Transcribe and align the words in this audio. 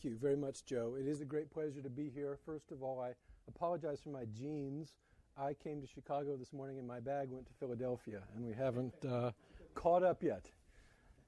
Thank 0.00 0.12
you 0.12 0.18
very 0.20 0.36
much, 0.36 0.64
Joe. 0.64 0.94
It 0.96 1.08
is 1.08 1.22
a 1.22 1.24
great 1.24 1.50
pleasure 1.50 1.82
to 1.82 1.90
be 1.90 2.08
here. 2.08 2.38
First 2.46 2.70
of 2.70 2.84
all, 2.84 3.00
I 3.00 3.14
apologize 3.48 3.98
for 4.00 4.10
my 4.10 4.26
jeans. 4.26 4.92
I 5.36 5.54
came 5.54 5.80
to 5.80 5.88
Chicago 5.88 6.36
this 6.36 6.52
morning 6.52 6.78
and 6.78 6.86
my 6.86 7.00
bag 7.00 7.30
went 7.32 7.48
to 7.48 7.52
Philadelphia, 7.58 8.20
and 8.36 8.44
we 8.46 8.52
haven't 8.52 8.94
uh, 9.04 9.32
caught 9.74 10.04
up 10.04 10.22
yet. 10.22 10.52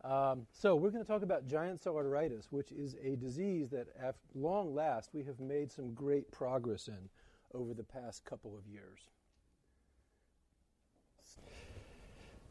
Um, 0.04 0.46
so, 0.52 0.76
we're 0.76 0.90
going 0.90 1.02
to 1.02 1.08
talk 1.08 1.22
about 1.22 1.48
giant 1.48 1.82
cell 1.82 1.94
arteritis, 1.94 2.44
which 2.50 2.70
is 2.70 2.94
a 3.02 3.16
disease 3.16 3.70
that, 3.70 3.88
at 4.00 4.14
long 4.36 4.72
last, 4.72 5.10
we 5.12 5.24
have 5.24 5.40
made 5.40 5.72
some 5.72 5.92
great 5.92 6.30
progress 6.30 6.86
in 6.86 7.08
over 7.52 7.74
the 7.74 7.82
past 7.82 8.24
couple 8.24 8.56
of 8.56 8.68
years. 8.68 9.00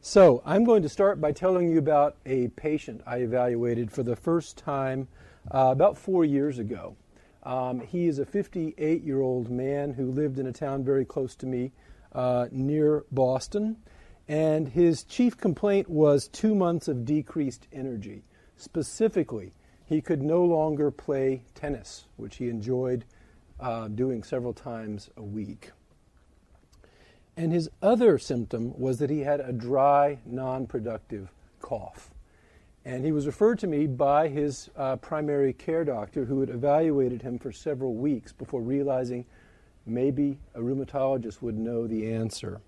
So, 0.01 0.43
I'm 0.45 0.65
going 0.65 0.81
to 0.81 0.89
start 0.89 1.21
by 1.21 1.31
telling 1.31 1.71
you 1.71 1.79
about 1.79 2.17
a 2.25 2.49
patient 2.49 3.03
I 3.07 3.19
evaluated 3.19 3.89
for 3.89 4.03
the 4.03 4.17
first 4.17 4.57
time 4.57 5.07
uh, 5.51 5.69
about 5.71 5.97
four 5.97 6.25
years 6.25 6.59
ago. 6.59 6.95
Um, 7.43 7.79
he 7.79 8.07
is 8.07 8.19
a 8.19 8.25
58 8.25 9.03
year 9.03 9.21
old 9.21 9.49
man 9.49 9.93
who 9.93 10.11
lived 10.11 10.39
in 10.39 10.47
a 10.47 10.51
town 10.51 10.83
very 10.83 11.05
close 11.05 11.35
to 11.37 11.45
me 11.45 11.71
uh, 12.13 12.47
near 12.51 13.05
Boston. 13.11 13.77
And 14.27 14.67
his 14.67 15.03
chief 15.03 15.37
complaint 15.37 15.89
was 15.89 16.27
two 16.27 16.53
months 16.53 16.87
of 16.87 17.05
decreased 17.05 17.67
energy. 17.73 18.23
Specifically, 18.57 19.53
he 19.85 20.01
could 20.01 20.21
no 20.21 20.43
longer 20.43 20.91
play 20.91 21.41
tennis, 21.55 22.05
which 22.17 22.35
he 22.35 22.47
enjoyed 22.49 23.05
uh, 23.59 23.87
doing 23.87 24.21
several 24.21 24.53
times 24.53 25.09
a 25.17 25.23
week. 25.23 25.71
And 27.35 27.51
his 27.51 27.69
other 27.81 28.19
symptom 28.19 28.77
was 28.77 28.99
that 28.99 29.09
he 29.09 29.21
had 29.21 29.39
a 29.39 29.53
dry, 29.53 30.19
non 30.25 30.67
productive 30.67 31.31
cough. 31.61 32.11
And 32.85 33.03
he 33.03 33.11
was 33.11 33.27
referred 33.27 33.59
to 33.59 33.67
me 33.67 33.87
by 33.87 34.29
his 34.29 34.69
uh, 34.75 34.95
primary 34.95 35.53
care 35.53 35.83
doctor, 35.83 36.25
who 36.25 36.39
had 36.39 36.49
evaluated 36.49 37.21
him 37.21 37.37
for 37.37 37.51
several 37.51 37.93
weeks 37.93 38.31
before 38.31 38.61
realizing 38.61 39.25
maybe 39.85 40.37
a 40.55 40.59
rheumatologist 40.59 41.41
would 41.41 41.57
know 41.57 41.87
the 41.87 42.13
answer. 42.13 42.61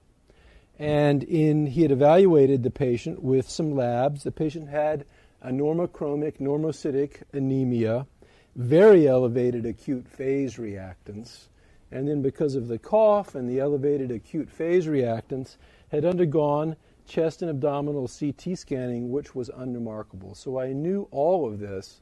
And 0.77 1.23
in, 1.23 1.67
he 1.67 1.83
had 1.83 1.91
evaluated 1.91 2.63
the 2.63 2.71
patient 2.71 3.21
with 3.21 3.49
some 3.49 3.75
labs. 3.75 4.23
The 4.23 4.31
patient 4.31 4.69
had 4.69 5.05
a 5.41 5.51
normochromic, 5.51 6.39
normocytic 6.39 7.23
anemia, 7.33 8.05
very 8.55 9.07
elevated 9.07 9.65
acute 9.65 10.07
phase 10.07 10.55
reactants, 10.55 11.47
and 11.91 12.07
then 12.07 12.21
because 12.21 12.55
of 12.55 12.67
the 12.67 12.79
cough 12.79 13.35
and 13.35 13.49
the 13.49 13.59
elevated 13.59 14.11
acute 14.11 14.49
phase 14.49 14.87
reactants, 14.87 15.57
had 15.89 16.05
undergone 16.05 16.75
chest 17.11 17.41
and 17.41 17.51
abdominal 17.51 18.07
CT 18.07 18.57
scanning, 18.57 19.11
which 19.11 19.35
was 19.35 19.49
unremarkable. 19.49 20.33
So 20.33 20.57
I 20.57 20.71
knew 20.71 21.09
all 21.11 21.45
of 21.45 21.59
this 21.59 22.01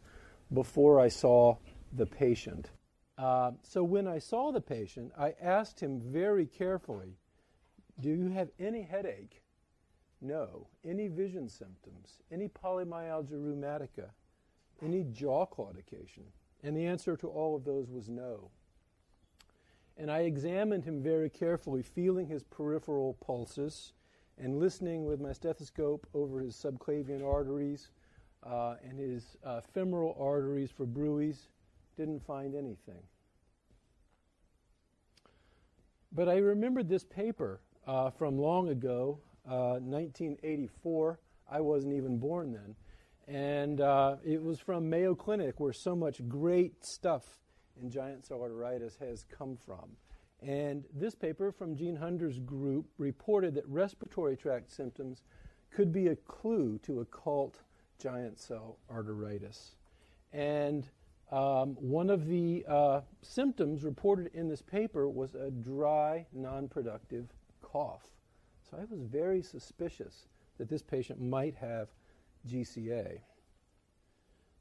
before 0.53 0.99
I 0.99 1.07
saw 1.07 1.57
the 1.93 2.05
patient. 2.05 2.69
Uh, 3.17 3.53
so 3.63 3.83
when 3.83 4.07
I 4.07 4.19
saw 4.19 4.51
the 4.51 4.61
patient, 4.61 5.11
I 5.17 5.33
asked 5.41 5.79
him 5.79 5.99
very 5.99 6.45
carefully 6.45 7.17
do 7.99 8.09
you 8.09 8.29
have 8.29 8.49
any 8.59 8.83
headache? 8.83 9.41
No. 10.21 10.67
Any 10.85 11.09
vision 11.09 11.49
symptoms? 11.49 12.19
Any 12.31 12.47
polymyalgia 12.47 13.33
rheumatica? 13.33 14.11
Any 14.81 15.03
jaw 15.11 15.45
claudication? 15.45 16.23
And 16.63 16.77
the 16.77 16.85
answer 16.85 17.17
to 17.17 17.27
all 17.27 17.57
of 17.57 17.65
those 17.65 17.89
was 17.89 18.07
no. 18.07 18.51
And 19.97 20.09
I 20.09 20.19
examined 20.19 20.85
him 20.85 21.03
very 21.03 21.29
carefully, 21.29 21.81
feeling 21.81 22.27
his 22.27 22.43
peripheral 22.43 23.17
pulses 23.19 23.91
and 24.39 24.57
listening 24.57 25.05
with 25.05 25.19
my 25.19 25.33
stethoscope 25.33 26.07
over 26.13 26.39
his 26.39 26.55
subclavian 26.55 27.25
arteries 27.25 27.89
uh, 28.43 28.75
and 28.87 28.97
his 28.97 29.37
uh, 29.43 29.61
femoral 29.73 30.15
arteries 30.19 30.71
for 30.71 30.85
bruits. 30.85 31.49
Didn't 31.97 32.25
find 32.25 32.55
anything. 32.55 33.03
But 36.11 36.29
I 36.29 36.37
remembered 36.37 36.87
this 36.87 37.03
paper 37.03 37.59
uh, 37.85 38.09
from 38.11 38.37
long 38.37 38.69
ago, 38.69 39.19
1984. 39.43 41.11
Uh, 41.11 41.55
I 41.55 41.59
wasn't 41.59 41.93
even 41.93 42.17
born 42.17 42.53
then. 42.53 42.75
And 43.27 43.81
uh, 43.81 44.15
it 44.23 44.41
was 44.41 44.59
from 44.59 44.89
Mayo 44.89 45.13
Clinic, 45.13 45.59
where 45.59 45.73
so 45.73 45.95
much 45.95 46.27
great 46.27 46.83
stuff 46.83 47.23
in 47.81 47.91
giant 47.91 48.25
cell 48.25 48.39
arteritis 48.39 48.97
has 48.99 49.23
come 49.37 49.57
from. 49.57 49.89
And 50.41 50.85
this 50.93 51.15
paper 51.15 51.51
from 51.51 51.75
Gene 51.75 51.97
Hunder's 51.97 52.39
group 52.39 52.85
reported 52.97 53.53
that 53.55 53.67
respiratory 53.67 54.37
tract 54.37 54.71
symptoms 54.71 55.23
could 55.69 55.91
be 55.91 56.07
a 56.07 56.15
clue 56.15 56.79
to 56.83 57.01
occult 57.01 57.59
giant 57.99 58.39
cell 58.39 58.77
arteritis. 58.89 59.75
And 60.31 60.87
um, 61.31 61.75
one 61.75 62.09
of 62.09 62.25
the 62.25 62.65
uh, 62.67 63.01
symptoms 63.21 63.83
reported 63.83 64.31
in 64.33 64.47
this 64.47 64.61
paper 64.61 65.09
was 65.09 65.35
a 65.35 65.51
dry, 65.51 66.25
non 66.33 66.67
productive 66.67 67.27
cough. 67.61 68.03
So 68.69 68.77
I 68.77 68.85
was 68.89 69.01
very 69.01 69.41
suspicious 69.41 70.27
that 70.57 70.69
this 70.69 70.81
patient 70.81 71.21
might 71.21 71.55
have 71.55 71.89
GCA. 72.47 73.19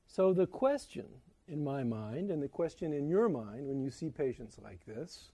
So 0.06 0.33
the 0.33 0.47
question 0.47 1.06
in 1.47 1.62
my 1.62 1.84
mind, 1.84 2.31
and 2.31 2.43
the 2.43 2.49
question 2.49 2.93
in 2.93 3.09
your 3.09 3.28
mind 3.28 3.66
when 3.66 3.81
you 3.81 3.91
see 3.91 4.10
patients 4.10 4.59
like 4.62 4.84
this, 4.87 5.31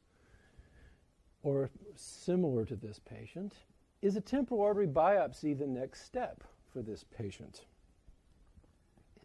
or 1.44 1.71
similar 1.94 2.65
to 2.65 2.75
this 2.75 2.99
patient, 2.99 3.55
is 4.03 4.16
a 4.16 4.21
temporal 4.21 4.62
artery 4.62 4.88
biopsy 4.88 5.56
the 5.56 5.66
next 5.66 6.05
step 6.05 6.43
for 6.72 6.82
this 6.82 7.05
patient? 7.05 7.66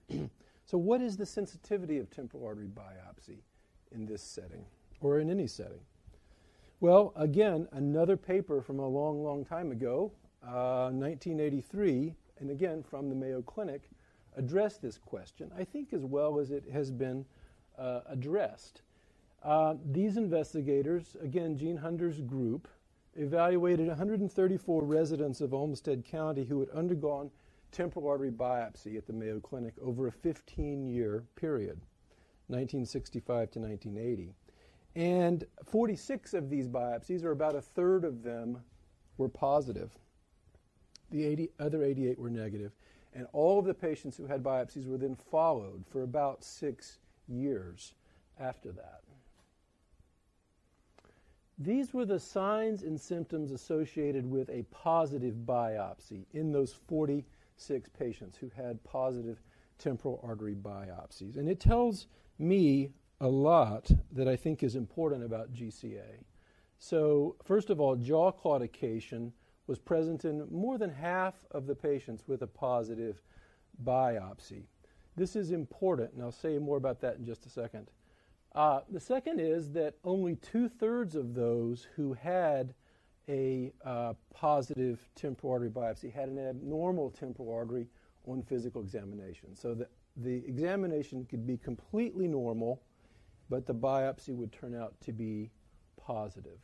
so, 0.65 0.77
what 0.77 1.01
is 1.01 1.17
the 1.17 1.25
sensitivity 1.25 1.97
of 1.97 2.11
temporal 2.11 2.45
artery 2.45 2.67
biopsy 2.67 3.39
in 3.91 4.05
this 4.05 4.21
setting 4.21 4.65
or 5.01 5.19
in 5.19 5.31
any 5.31 5.47
setting? 5.47 5.79
Well, 6.81 7.13
again, 7.15 7.67
another 7.71 8.15
paper 8.15 8.61
from 8.61 8.79
a 8.79 8.87
long, 8.87 9.23
long 9.23 9.43
time 9.43 9.71
ago, 9.71 10.11
uh, 10.43 10.91
1983, 10.91 12.15
and 12.39 12.51
again 12.51 12.83
from 12.83 13.09
the 13.09 13.15
Mayo 13.15 13.41
Clinic, 13.41 13.89
addressed 14.37 14.81
this 14.81 14.97
question, 14.97 15.51
I 15.57 15.63
think 15.63 15.93
as 15.93 16.05
well 16.05 16.39
as 16.39 16.51
it 16.51 16.63
has 16.71 16.91
been 16.91 17.25
uh, 17.77 18.01
addressed. 18.07 18.81
Uh, 19.43 19.75
these 19.91 20.17
investigators, 20.17 21.15
again, 21.21 21.57
Gene 21.57 21.77
Hunder's 21.77 22.19
group, 22.21 22.67
evaluated 23.15 23.87
134 23.87 24.83
residents 24.83 25.41
of 25.41 25.53
Olmsted 25.53 26.05
County 26.05 26.43
who 26.43 26.59
had 26.59 26.69
undergone 26.69 27.31
temporal 27.71 28.07
artery 28.07 28.31
biopsy 28.31 28.97
at 28.97 29.05
the 29.05 29.13
Mayo 29.13 29.39
Clinic 29.39 29.73
over 29.81 30.07
a 30.07 30.11
15 30.11 30.87
year 30.87 31.23
period, 31.35 31.79
1965 32.47 33.51
to 33.51 33.59
1980. 33.59 34.33
And 34.95 35.45
46 35.65 36.33
of 36.33 36.49
these 36.49 36.67
biopsies, 36.67 37.23
or 37.23 37.31
about 37.31 37.55
a 37.55 37.61
third 37.61 38.03
of 38.03 38.23
them, 38.23 38.61
were 39.17 39.29
positive. 39.29 39.91
The 41.11 41.25
80, 41.25 41.49
other 41.59 41.83
88 41.83 42.19
were 42.19 42.29
negative. 42.29 42.71
And 43.13 43.27
all 43.33 43.59
of 43.59 43.65
the 43.65 43.73
patients 43.73 44.17
who 44.17 44.25
had 44.25 44.43
biopsies 44.43 44.87
were 44.87 44.97
then 44.97 45.15
followed 45.15 45.83
for 45.89 46.03
about 46.03 46.43
six 46.43 46.99
years 47.27 47.93
after 48.39 48.71
that. 48.71 49.01
These 51.61 51.93
were 51.93 52.05
the 52.05 52.19
signs 52.19 52.83
and 52.83 52.99
symptoms 52.99 53.51
associated 53.51 54.25
with 54.25 54.49
a 54.49 54.63
positive 54.71 55.35
biopsy 55.45 56.25
in 56.31 56.53
those 56.53 56.71
46 56.71 57.89
patients 57.89 58.37
who 58.37 58.49
had 58.55 58.81
positive 58.85 59.41
temporal 59.77 60.21
artery 60.23 60.55
biopsies. 60.55 61.35
And 61.35 61.49
it 61.49 61.59
tells 61.59 62.07
me 62.37 62.93
a 63.19 63.27
lot 63.27 63.91
that 64.13 64.29
I 64.29 64.37
think 64.37 64.63
is 64.63 64.77
important 64.77 65.25
about 65.25 65.53
GCA. 65.53 66.23
So, 66.77 67.35
first 67.43 67.69
of 67.69 67.81
all, 67.81 67.97
jaw 67.97 68.31
claudication 68.31 69.33
was 69.67 69.79
present 69.79 70.23
in 70.23 70.47
more 70.49 70.77
than 70.77 70.89
half 70.89 71.35
of 71.51 71.67
the 71.67 71.75
patients 71.75 72.23
with 72.25 72.41
a 72.41 72.47
positive 72.47 73.21
biopsy. 73.83 74.63
This 75.17 75.35
is 75.35 75.51
important, 75.51 76.13
and 76.13 76.23
I'll 76.23 76.31
say 76.31 76.57
more 76.57 76.77
about 76.77 77.01
that 77.01 77.17
in 77.17 77.25
just 77.25 77.45
a 77.45 77.49
second. 77.49 77.91
Uh, 78.55 78.81
the 78.89 78.99
second 78.99 79.39
is 79.39 79.71
that 79.71 79.95
only 80.03 80.35
two 80.35 80.67
thirds 80.67 81.15
of 81.15 81.33
those 81.33 81.87
who 81.95 82.13
had 82.13 82.73
a 83.27 83.71
uh, 83.85 84.13
positive 84.33 85.07
temporal 85.15 85.53
artery 85.53 85.69
biopsy 85.69 86.11
had 86.11 86.29
an 86.29 86.39
abnormal 86.39 87.11
temporal 87.11 87.53
artery 87.53 87.87
on 88.25 88.41
physical 88.41 88.81
examination. 88.81 89.55
So 89.55 89.75
the, 89.75 89.87
the 90.17 90.43
examination 90.47 91.25
could 91.25 91.45
be 91.45 91.57
completely 91.57 92.27
normal 92.27 92.81
but 93.49 93.65
the 93.65 93.73
biopsy 93.73 94.35
would 94.35 94.51
turn 94.51 94.75
out 94.75 94.93
to 95.01 95.11
be 95.11 95.49
positive. 95.97 96.59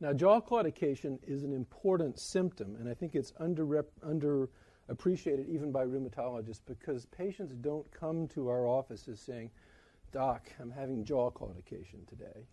Now, 0.00 0.12
jaw 0.12 0.40
claudication 0.40 1.18
is 1.22 1.44
an 1.44 1.52
important 1.52 2.18
symptom, 2.18 2.76
and 2.76 2.88
I 2.88 2.94
think 2.94 3.14
it's 3.14 3.32
under 3.38 4.48
underappreciated 4.88 5.48
even 5.48 5.72
by 5.72 5.84
rheumatologists 5.84 6.60
because 6.66 7.06
patients 7.06 7.54
don't 7.54 7.90
come 7.92 8.26
to 8.28 8.48
our 8.48 8.66
offices 8.66 9.20
saying, 9.20 9.50
Doc, 10.12 10.48
I'm 10.60 10.70
having 10.70 11.04
jaw 11.04 11.30
claudication 11.30 12.06
today. 12.08 12.46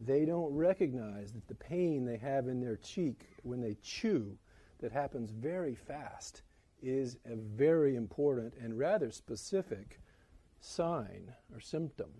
They 0.00 0.24
don't 0.24 0.52
recognize 0.52 1.32
that 1.32 1.46
the 1.48 1.54
pain 1.54 2.04
they 2.04 2.18
have 2.18 2.48
in 2.48 2.60
their 2.60 2.76
cheek 2.76 3.26
when 3.42 3.60
they 3.60 3.76
chew, 3.82 4.36
that 4.80 4.92
happens 4.92 5.30
very 5.30 5.74
fast, 5.74 6.42
is 6.82 7.16
a 7.24 7.36
very 7.36 7.96
important 7.96 8.52
and 8.60 8.78
rather 8.78 9.10
specific 9.10 10.00
sign 10.60 11.32
or 11.54 11.60
symptom. 11.60 12.10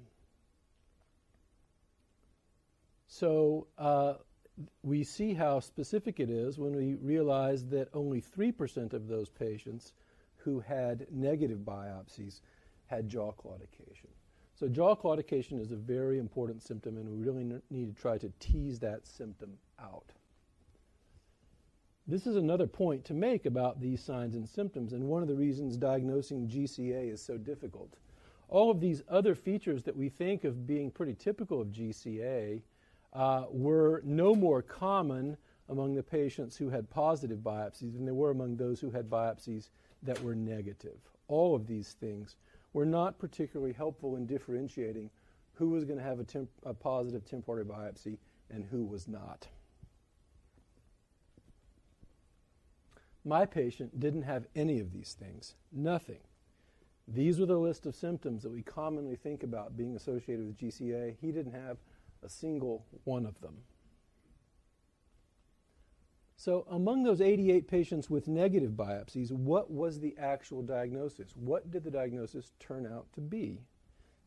So 3.07 3.67
uh, 3.77 4.15
we 4.83 5.05
see 5.05 5.35
how 5.35 5.61
specific 5.61 6.21
it 6.21 6.31
is 6.31 6.59
when 6.59 6.75
we 6.75 6.95
realize 6.95 7.65
that 7.67 7.89
only 7.93 8.23
3% 8.23 8.93
of 8.93 9.09
those 9.09 9.29
patients 9.29 9.93
who 10.37 10.61
had 10.61 11.07
negative 11.11 11.59
biopsies 11.59 12.41
had 12.87 13.09
jaw 13.09 13.33
claudication. 13.33 14.09
So, 14.55 14.69
jaw 14.69 14.95
claudication 14.95 15.61
is 15.61 15.73
a 15.73 15.77
very 15.77 16.19
important 16.19 16.63
symptom, 16.63 16.97
and 16.97 17.09
we 17.11 17.19
really 17.19 17.45
need 17.69 17.95
to 17.95 18.01
try 18.01 18.17
to 18.17 18.33
tease 18.41 18.79
that 18.79 19.07
symptom 19.07 19.59
out. 19.79 20.13
This 22.07 22.27
is 22.27 22.37
another 22.37 22.67
point 22.67 23.05
to 23.07 23.15
make 23.15 23.45
about 23.45 23.81
these 23.81 24.01
signs 24.01 24.37
and 24.37 24.49
symptoms, 24.49 24.93
and 24.93 25.05
one 25.05 25.21
of 25.21 25.29
the 25.29 25.35
reasons 25.35 25.77
diagnosing 25.77 26.49
GCA 26.49 27.13
is 27.13 27.21
so 27.21 27.37
difficult. 27.37 27.99
All 28.49 28.71
of 28.71 28.81
these 28.81 29.03
other 29.11 29.35
features 29.35 29.83
that 29.83 29.97
we 29.97 30.09
think 30.09 30.45
of 30.45 30.67
being 30.67 30.91
pretty 30.91 31.15
typical 31.15 31.61
of 31.61 31.69
GCA 31.69 32.63
uh, 33.17 33.47
were 33.51 34.03
no 34.05 34.35
more 34.35 34.61
common 34.61 35.39
among 35.71 35.95
the 35.95 36.03
patients 36.03 36.57
who 36.57 36.69
had 36.69 36.89
positive 36.91 37.39
biopsies 37.39 37.95
than 37.95 38.05
they 38.05 38.13
were 38.13 38.31
among 38.31 38.57
those 38.57 38.79
who 38.79 38.91
had 38.91 39.09
biopsies 39.09 39.71
that 40.03 40.23
were 40.23 40.35
negative. 40.35 40.99
All 41.27 41.57
of 41.57 41.67
these 41.67 41.97
things 41.99 42.37
were 42.75 42.85
not 42.85 43.19
particularly 43.19 43.73
helpful 43.73 44.17
in 44.17 44.27
differentiating 44.27 45.11
who 45.55 45.71
was 45.71 45.85
going 45.85 45.99
to 45.99 46.05
have 46.05 46.21
a, 46.21 46.25
temp- 46.25 46.51
a 46.65 46.75
positive 46.75 47.25
temporary 47.25 47.65
biopsy 47.65 48.19
and 48.51 48.65
who 48.71 48.85
was 48.85 49.09
not. 49.09 49.49
My 53.25 53.47
patient 53.47 53.99
didn't 53.99 54.23
have 54.23 54.47
any 54.55 54.79
of 54.79 54.93
these 54.93 55.17
things, 55.19 55.55
nothing. 55.73 56.21
These 57.09 57.41
were 57.41 57.47
the 57.47 57.59
list 57.59 57.87
of 57.87 57.97
symptoms 57.97 58.43
that 58.43 58.53
we 58.53 58.63
commonly 58.63 59.17
think 59.17 59.43
about 59.43 59.77
being 59.77 59.97
associated 59.97 60.47
with 60.47 60.59
GCA. 60.59 61.17
He 61.21 61.33
didn't 61.33 61.55
have 61.55 61.79
a 62.27 62.31
single 62.31 62.85
one 63.05 63.25
of 63.25 63.41
them. 63.41 63.57
So, 66.37 66.67
among 66.71 67.03
those 67.03 67.23
88 67.23 67.67
patients 67.67 68.11
with 68.11 68.29
negative 68.29 68.73
biopsies, 68.73 69.33
what 69.33 69.71
was 69.71 69.99
the 69.99 70.15
actual 70.19 70.63
diagnosis? 70.63 71.33
What 71.35 71.71
did 71.71 71.83
the 71.83 71.91
diagnosis 71.91 72.53
turn 72.61 72.87
out 72.87 73.07
to 73.15 73.23
be? 73.23 73.63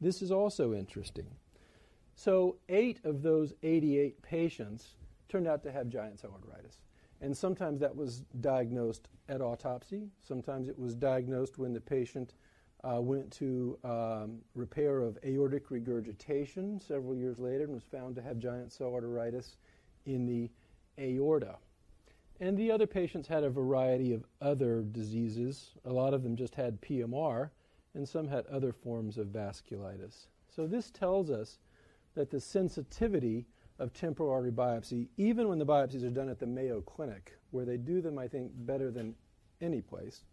This 0.01 0.24
is 0.24 0.31
also 0.31 0.74
interesting. 0.74 1.28
So, 2.16 2.57
eight 2.68 3.00
of 3.04 3.22
those 3.22 3.54
88 3.62 4.22
patients 4.24 4.96
turned 5.28 5.48
out 5.48 5.62
to 5.63 5.72
have 5.72 5.88
giant 5.88 6.19
cell 6.19 6.31
arteritis. 6.31 6.80
And 7.22 7.38
sometimes 7.38 7.80
that 7.81 7.96
was 7.96 8.22
diagnosed 8.42 9.07
at 9.28 9.42
autopsy, 9.42 10.10
sometimes 10.22 10.68
it 10.68 10.80
was 10.80 10.96
diagnosed 10.96 11.57
when 11.57 11.74
the 11.74 11.81
patient 11.81 12.34
uh, 12.84 13.02
went 13.02 13.31
to 13.31 13.78
um, 13.84 14.40
repair 14.56 15.02
of 15.02 15.18
aortic 15.26 15.70
regurgitation 15.70 16.80
several 16.80 17.16
years 17.16 17.40
later 17.40 17.66
and 17.66 17.74
was 17.74 17.84
found 17.84 18.16
to 18.16 18.22
have 18.22 18.40
giant 18.40 18.72
cell 18.72 18.92
arteritis 18.92 19.58
in 20.06 20.26
the 20.26 20.50
aorta. 20.98 21.58
And 22.40 22.58
the 22.58 22.72
other 22.72 22.88
patients 22.88 23.28
had 23.28 23.44
a 23.44 23.50
variety 23.50 24.14
of 24.14 24.24
other 24.42 24.81
diseases. 24.81 25.72
A 25.84 25.92
lot 25.92 26.14
of 26.14 26.24
them 26.24 26.38
just 26.38 26.56
had 26.56 26.80
PMR, 26.81 27.50
and 27.96 28.08
some 28.08 28.28
had 28.28 28.46
other 28.48 28.72
forms 28.72 29.18
of 29.18 29.28
vasculitis. 29.28 30.28
So 30.48 30.66
this 30.66 30.90
tells 30.90 31.30
us 31.30 31.60
that 32.16 32.30
the 32.30 32.40
sensitivity 32.40 33.46
of 33.78 33.94
temporal 33.94 34.32
artery 34.32 34.52
biopsy, 34.52 35.08
even 35.18 35.50
when 35.50 35.60
the 35.60 35.66
biopsies 35.66 36.06
are 36.06 36.10
done 36.10 36.30
at 36.30 36.40
the 36.40 36.46
Mayo 36.46 36.82
Clinic, 36.82 37.38
where 37.52 37.66
they 37.66 37.78
do 37.78 38.02
them, 38.02 38.18
I 38.18 38.28
think, 38.28 38.52
better 38.56 38.92
than 38.92 39.16
any 39.62 39.82
place, 39.82 40.24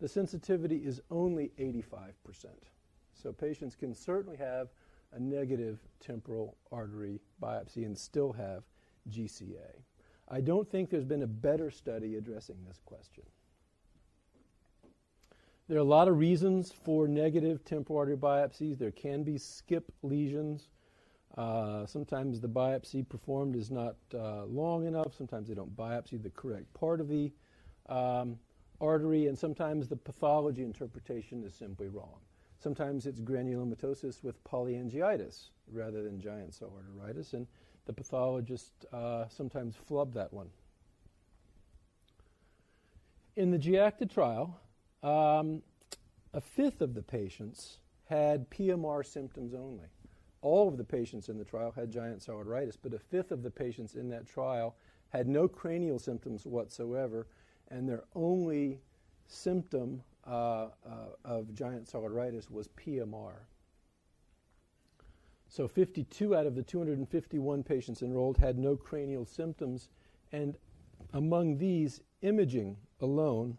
the 0.00 0.08
sensitivity 0.08 0.76
is 0.76 1.00
only 1.10 1.52
85%. 1.58 2.46
So 3.14 3.32
patients 3.32 3.74
can 3.74 3.94
certainly 3.94 4.36
have 4.36 4.68
a 5.12 5.20
negative 5.20 5.78
temporal 6.00 6.56
artery 6.70 7.20
biopsy 7.42 7.86
and 7.86 7.96
still 7.96 8.32
have 8.32 8.64
GCA. 9.10 9.82
I 10.28 10.40
don't 10.40 10.68
think 10.68 10.90
there's 10.90 11.04
been 11.04 11.22
a 11.22 11.28
better 11.28 11.70
study 11.70 12.16
addressing 12.16 12.56
this 12.66 12.80
question. 12.84 13.24
There 15.68 15.78
are 15.78 15.80
a 15.80 15.84
lot 15.84 16.08
of 16.08 16.18
reasons 16.18 16.72
for 16.84 17.08
negative 17.08 17.64
temporal 17.64 17.98
artery 17.98 18.16
biopsies. 18.16 18.78
There 18.78 18.92
can 18.92 19.24
be 19.24 19.38
skip 19.38 19.90
lesions. 20.02 20.68
Uh, 21.36 21.86
sometimes 21.86 22.40
the 22.40 22.48
biopsy 22.48 23.08
performed 23.08 23.56
is 23.56 23.70
not 23.70 23.96
uh, 24.14 24.44
long 24.44 24.86
enough. 24.86 25.14
Sometimes 25.16 25.48
they 25.48 25.54
don't 25.54 25.76
biopsy 25.76 26.22
the 26.22 26.30
correct 26.30 26.72
part 26.72 27.00
of 27.00 27.08
the 27.08 27.32
um, 27.88 28.38
artery, 28.80 29.26
and 29.26 29.38
sometimes 29.38 29.88
the 29.88 29.96
pathology 29.96 30.62
interpretation 30.62 31.44
is 31.44 31.54
simply 31.54 31.88
wrong. 31.88 32.20
Sometimes 32.58 33.06
it's 33.06 33.20
granulomatosis 33.20 34.22
with 34.22 34.42
polyangiitis 34.44 35.48
rather 35.72 36.02
than 36.02 36.20
giant 36.20 36.54
cell 36.54 36.72
arteritis, 36.76 37.34
and 37.34 37.46
the 37.86 37.92
pathologist 37.92 38.72
uh, 38.92 39.26
sometimes 39.28 39.76
flub 39.76 40.12
that 40.14 40.32
one. 40.32 40.48
In 43.36 43.50
the 43.50 43.58
GIACTA 43.58 44.10
trial, 44.12 44.58
um, 45.02 45.62
a 46.32 46.40
fifth 46.40 46.80
of 46.80 46.94
the 46.94 47.02
patients 47.02 47.78
had 48.08 48.48
PMR 48.50 49.04
symptoms 49.04 49.54
only. 49.54 49.86
All 50.42 50.68
of 50.68 50.76
the 50.76 50.84
patients 50.84 51.28
in 51.28 51.38
the 51.38 51.44
trial 51.44 51.72
had 51.72 51.90
giant 51.90 52.22
cell 52.22 52.36
arteritis, 52.36 52.76
but 52.80 52.94
a 52.94 52.98
fifth 52.98 53.32
of 53.32 53.42
the 53.42 53.50
patients 53.50 53.94
in 53.94 54.08
that 54.10 54.26
trial 54.26 54.76
had 55.10 55.28
no 55.28 55.48
cranial 55.48 55.98
symptoms 55.98 56.46
whatsoever, 56.46 57.26
and 57.70 57.88
their 57.88 58.04
only 58.14 58.80
symptom 59.26 60.02
uh, 60.26 60.30
uh, 60.30 60.68
of 61.24 61.54
giant 61.54 61.88
cell 61.88 62.02
arteritis 62.02 62.50
was 62.50 62.68
PMR. 62.68 63.34
So 65.48 65.68
52 65.68 66.34
out 66.34 66.46
of 66.46 66.54
the 66.54 66.62
251 66.62 67.62
patients 67.62 68.02
enrolled 68.02 68.36
had 68.36 68.58
no 68.58 68.76
cranial 68.76 69.24
symptoms, 69.24 69.88
and 70.32 70.56
among 71.12 71.58
these, 71.58 72.02
imaging 72.22 72.76
alone 73.00 73.58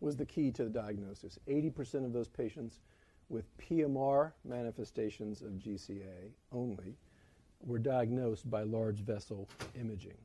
was 0.00 0.16
the 0.16 0.24
key 0.24 0.50
to 0.52 0.64
the 0.64 0.70
diagnosis. 0.70 1.38
80% 1.46 2.06
of 2.06 2.12
those 2.12 2.28
patients 2.28 2.80
with 3.28 3.44
PMR 3.58 4.32
manifestations 4.44 5.42
of 5.42 5.52
GCA 5.52 6.32
only 6.52 6.96
were 7.60 7.78
diagnosed 7.78 8.50
by 8.50 8.62
large 8.62 9.00
vessel 9.00 9.48
imaging. 9.78 10.16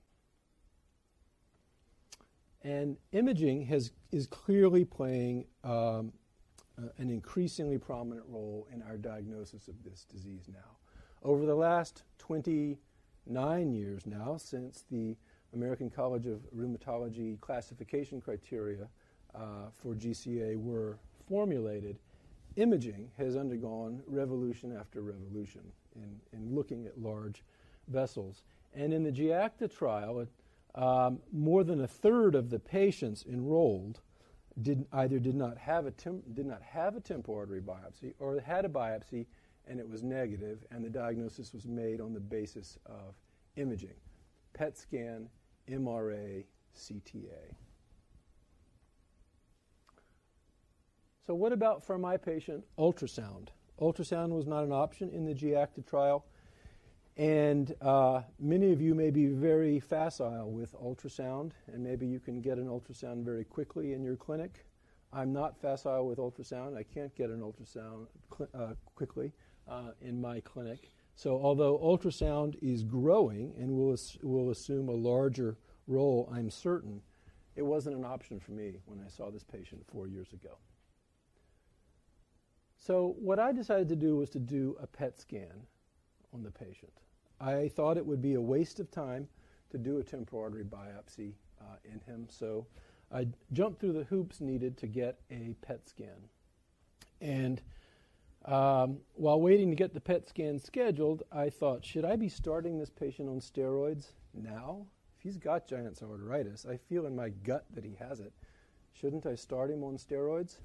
And 2.65 2.97
imaging 3.11 3.67
has, 3.67 3.91
is 4.11 4.25
clearly 4.25 4.83
playing 4.83 5.45
um, 5.63 6.11
uh, 6.79 6.87
an 6.97 7.11
increasingly 7.11 7.77
prominent 7.77 8.25
role 8.27 8.67
in 8.73 8.81
our 8.81 8.97
diagnosis 8.97 9.67
of 9.67 9.75
this 9.83 10.03
disease 10.03 10.49
now. 10.51 10.77
Over 11.21 11.45
the 11.45 11.53
last 11.53 12.01
29 12.17 13.71
years 13.71 14.07
now, 14.07 14.37
since 14.37 14.83
the 14.89 15.15
American 15.53 15.91
College 15.91 16.25
of 16.25 16.39
Rheumatology 16.55 17.39
classification 17.39 18.19
criteria 18.19 18.87
uh, 19.35 19.69
for 19.75 19.93
GCA 19.93 20.57
were 20.57 20.97
formulated, 21.29 21.99
imaging 22.55 23.11
has 23.15 23.35
undergone 23.35 24.01
revolution 24.07 24.75
after 24.75 25.03
revolution 25.03 25.61
in, 25.95 26.19
in 26.33 26.55
looking 26.55 26.87
at 26.87 26.99
large 26.99 27.43
vessels. 27.89 28.41
And 28.73 28.91
in 28.91 29.03
the 29.03 29.11
GIACTA 29.11 29.67
trial, 29.71 30.25
um, 30.75 31.19
more 31.31 31.63
than 31.63 31.81
a 31.81 31.87
third 31.87 32.35
of 32.35 32.49
the 32.49 32.59
patients 32.59 33.25
enrolled 33.27 34.01
did, 34.61 34.85
either 34.93 35.19
did 35.19 35.35
not 35.35 35.57
have 35.57 35.85
a 35.85 35.91
did 35.91 36.45
not 36.45 36.61
have 36.61 36.95
a 36.95 37.01
temporal 37.01 37.37
artery 37.37 37.61
biopsy 37.61 38.13
or 38.19 38.39
had 38.39 38.65
a 38.65 38.69
biopsy 38.69 39.25
and 39.67 39.79
it 39.79 39.89
was 39.89 40.03
negative, 40.03 40.63
and 40.71 40.83
the 40.83 40.89
diagnosis 40.89 41.53
was 41.53 41.65
made 41.65 41.99
on 41.99 42.13
the 42.13 42.19
basis 42.19 42.77
of 42.85 43.15
imaging, 43.55 43.95
PET 44.53 44.77
scan, 44.77 45.27
MRA, 45.69 46.43
CTA. 46.77 47.55
So, 51.25 51.33
what 51.33 51.51
about 51.51 51.83
for 51.83 51.97
my 51.97 52.17
patient 52.17 52.63
ultrasound? 52.77 53.49
Ultrasound 53.79 54.29
was 54.29 54.45
not 54.45 54.63
an 54.63 54.71
option 54.71 55.09
in 55.09 55.25
the 55.25 55.33
GIACTA 55.33 55.85
trial. 55.85 56.25
And 57.17 57.73
uh, 57.81 58.23
many 58.39 58.73
of 58.73 58.81
you 58.81 58.93
may 58.93 59.09
be 59.09 59.27
very 59.27 59.79
facile 59.79 60.51
with 60.51 60.73
ultrasound, 60.73 61.51
and 61.67 61.81
maybe 61.81 62.05
you 62.05 62.19
can 62.19 62.41
get 62.41 62.57
an 62.57 62.67
ultrasound 62.67 63.23
very 63.23 63.45
quickly 63.45 63.93
in 63.93 64.03
your 64.03 64.17
clinic. 64.17 64.65
I'm 65.13 65.31
not 65.31 65.57
facile 65.57 66.05
with 66.07 66.17
ultrasound. 66.17 66.75
I 66.75 66.83
can't 66.83 67.15
get 67.15 67.29
an 67.29 67.39
ultrasound 67.39 68.07
cl- 68.35 68.49
uh, 68.53 68.73
quickly 68.95 69.31
uh, 69.67 69.91
in 70.01 70.19
my 70.19 70.41
clinic. 70.41 70.91
So, 71.15 71.39
although 71.41 71.79
ultrasound 71.79 72.57
is 72.61 72.83
growing 72.83 73.53
and 73.57 73.71
will, 73.71 73.93
ass- 73.93 74.17
will 74.21 74.49
assume 74.49 74.89
a 74.89 74.93
larger 74.93 75.57
role, 75.87 76.29
I'm 76.35 76.49
certain, 76.49 77.01
it 77.55 77.61
wasn't 77.61 77.95
an 77.95 78.03
option 78.03 78.41
for 78.41 78.51
me 78.51 78.79
when 78.85 78.99
I 78.99 79.07
saw 79.07 79.31
this 79.31 79.43
patient 79.43 79.85
four 79.89 80.07
years 80.07 80.33
ago. 80.33 80.57
So, 82.75 83.15
what 83.17 83.39
I 83.39 83.53
decided 83.53 83.87
to 83.87 83.95
do 83.95 84.17
was 84.17 84.29
to 84.31 84.39
do 84.39 84.75
a 84.81 84.87
PET 84.87 85.17
scan 85.17 85.67
on 86.33 86.43
the 86.43 86.51
patient. 86.51 86.91
I 87.39 87.67
thought 87.69 87.97
it 87.97 88.05
would 88.05 88.21
be 88.21 88.35
a 88.35 88.41
waste 88.41 88.79
of 88.79 88.91
time 88.91 89.27
to 89.71 89.77
do 89.77 89.97
a 89.97 90.03
temporal 90.03 90.43
artery 90.43 90.63
biopsy 90.63 91.33
uh, 91.59 91.75
in 91.83 91.99
him, 92.01 92.27
so 92.29 92.65
I 93.11 93.27
jumped 93.53 93.79
through 93.79 93.93
the 93.93 94.03
hoops 94.05 94.41
needed 94.41 94.77
to 94.77 94.87
get 94.87 95.19
a 95.29 95.55
PET 95.61 95.87
scan. 95.87 96.29
And 97.21 97.61
um, 98.45 98.99
while 99.13 99.41
waiting 99.41 99.69
to 99.69 99.75
get 99.75 99.93
the 99.93 99.99
PET 99.99 100.27
scan 100.27 100.59
scheduled, 100.59 101.23
I 101.31 101.49
thought, 101.49 101.83
should 101.83 102.05
I 102.05 102.15
be 102.15 102.29
starting 102.29 102.77
this 102.77 102.89
patient 102.89 103.29
on 103.29 103.39
steroids 103.39 104.11
now? 104.33 104.85
If 105.17 105.23
he's 105.23 105.37
got 105.37 105.67
giant 105.67 105.97
cell 105.97 106.09
arteritis, 106.09 106.67
I 106.67 106.77
feel 106.77 107.05
in 107.05 107.15
my 107.15 107.29
gut 107.29 107.65
that 107.73 107.83
he 107.83 107.95
has 107.99 108.19
it. 108.19 108.33
Shouldn't 108.93 109.25
I 109.25 109.35
start 109.35 109.71
him 109.71 109.83
on 109.83 109.97
steroids? 109.97 110.57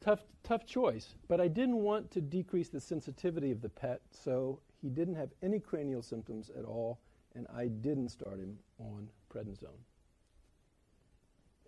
Tough, 0.00 0.24
tough 0.42 0.66
choice. 0.66 1.14
But 1.28 1.40
I 1.40 1.48
didn't 1.48 1.76
want 1.82 2.10
to 2.12 2.20
decrease 2.20 2.68
the 2.68 2.80
sensitivity 2.80 3.50
of 3.50 3.62
the 3.62 3.68
PET, 3.68 4.02
so 4.10 4.60
he 4.80 4.88
didn't 4.88 5.14
have 5.14 5.30
any 5.42 5.58
cranial 5.58 6.02
symptoms 6.02 6.50
at 6.58 6.64
all, 6.64 7.00
and 7.34 7.46
I 7.54 7.68
didn't 7.68 8.10
start 8.10 8.38
him 8.38 8.58
on 8.78 9.08
prednisone. 9.32 9.82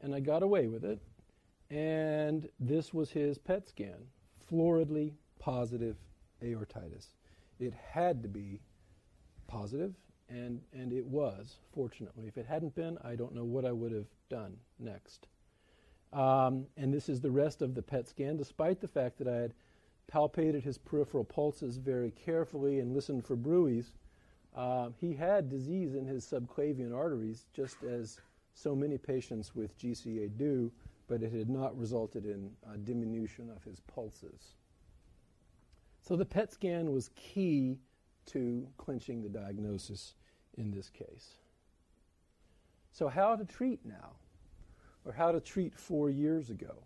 And 0.02 0.14
I 0.14 0.20
got 0.20 0.42
away 0.42 0.68
with 0.68 0.84
it, 0.84 1.00
and 1.70 2.48
this 2.60 2.94
was 2.94 3.10
his 3.10 3.38
PET 3.38 3.68
scan 3.68 3.98
floridly 4.50 5.12
positive 5.38 5.96
aortitis. 6.42 7.08
It 7.58 7.74
had 7.74 8.22
to 8.22 8.28
be 8.28 8.60
positive, 9.46 9.94
and, 10.28 10.60
and 10.72 10.92
it 10.92 11.04
was, 11.04 11.56
fortunately. 11.74 12.26
If 12.28 12.38
it 12.38 12.46
hadn't 12.46 12.74
been, 12.74 12.98
I 13.02 13.16
don't 13.16 13.34
know 13.34 13.44
what 13.44 13.64
I 13.64 13.72
would 13.72 13.92
have 13.92 14.06
done 14.28 14.56
next. 14.78 15.26
Um, 16.12 16.66
and 16.76 16.92
this 16.92 17.08
is 17.08 17.20
the 17.20 17.30
rest 17.30 17.60
of 17.60 17.74
the 17.74 17.82
PET 17.82 18.08
scan, 18.08 18.36
despite 18.36 18.80
the 18.80 18.88
fact 18.88 19.18
that 19.18 19.28
I 19.28 19.36
had 19.36 19.54
palpated 20.12 20.62
his 20.62 20.78
peripheral 20.78 21.24
pulses 21.24 21.76
very 21.76 22.10
carefully 22.10 22.80
and 22.80 22.94
listened 22.94 23.24
for 23.24 23.36
bruits. 23.36 23.92
Uh, 24.54 24.90
he 24.98 25.14
had 25.14 25.48
disease 25.48 25.94
in 25.94 26.06
his 26.06 26.24
subclavian 26.24 26.96
arteries, 26.96 27.46
just 27.52 27.82
as 27.84 28.20
so 28.54 28.74
many 28.74 28.98
patients 28.98 29.54
with 29.54 29.78
GCA 29.78 30.36
do, 30.36 30.72
but 31.06 31.22
it 31.22 31.32
had 31.32 31.48
not 31.48 31.78
resulted 31.78 32.24
in 32.24 32.50
a 32.72 32.76
diminution 32.78 33.50
of 33.50 33.62
his 33.62 33.80
pulses. 33.80 34.54
So 36.02 36.16
the 36.16 36.24
PET 36.24 36.52
scan 36.52 36.92
was 36.92 37.10
key 37.14 37.78
to 38.26 38.66
clinching 38.78 39.22
the 39.22 39.28
diagnosis 39.28 40.14
in 40.56 40.70
this 40.70 40.90
case. 40.90 41.34
So, 42.92 43.08
how 43.08 43.36
to 43.36 43.44
treat 43.44 43.84
now, 43.84 44.12
or 45.04 45.12
how 45.12 45.30
to 45.32 45.40
treat 45.40 45.78
four 45.78 46.10
years 46.10 46.50
ago? 46.50 46.82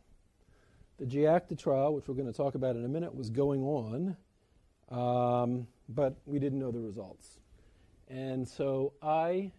The 1.02 1.09
GIACTA 1.09 1.59
trial, 1.59 1.94
which 1.94 2.06
we're 2.06 2.14
going 2.14 2.30
to 2.30 2.32
talk 2.32 2.54
about 2.54 2.76
in 2.76 2.85
a 2.85 2.88
minute, 2.88 3.12
was 3.12 3.28
going 3.28 3.64
on, 3.64 4.16
um, 4.88 5.66
but 5.88 6.14
we 6.26 6.38
didn't 6.38 6.61
know 6.61 6.71
the 6.71 6.78
results. 6.78 7.40
And 8.06 8.49
so 8.49 8.92
I 9.02 9.50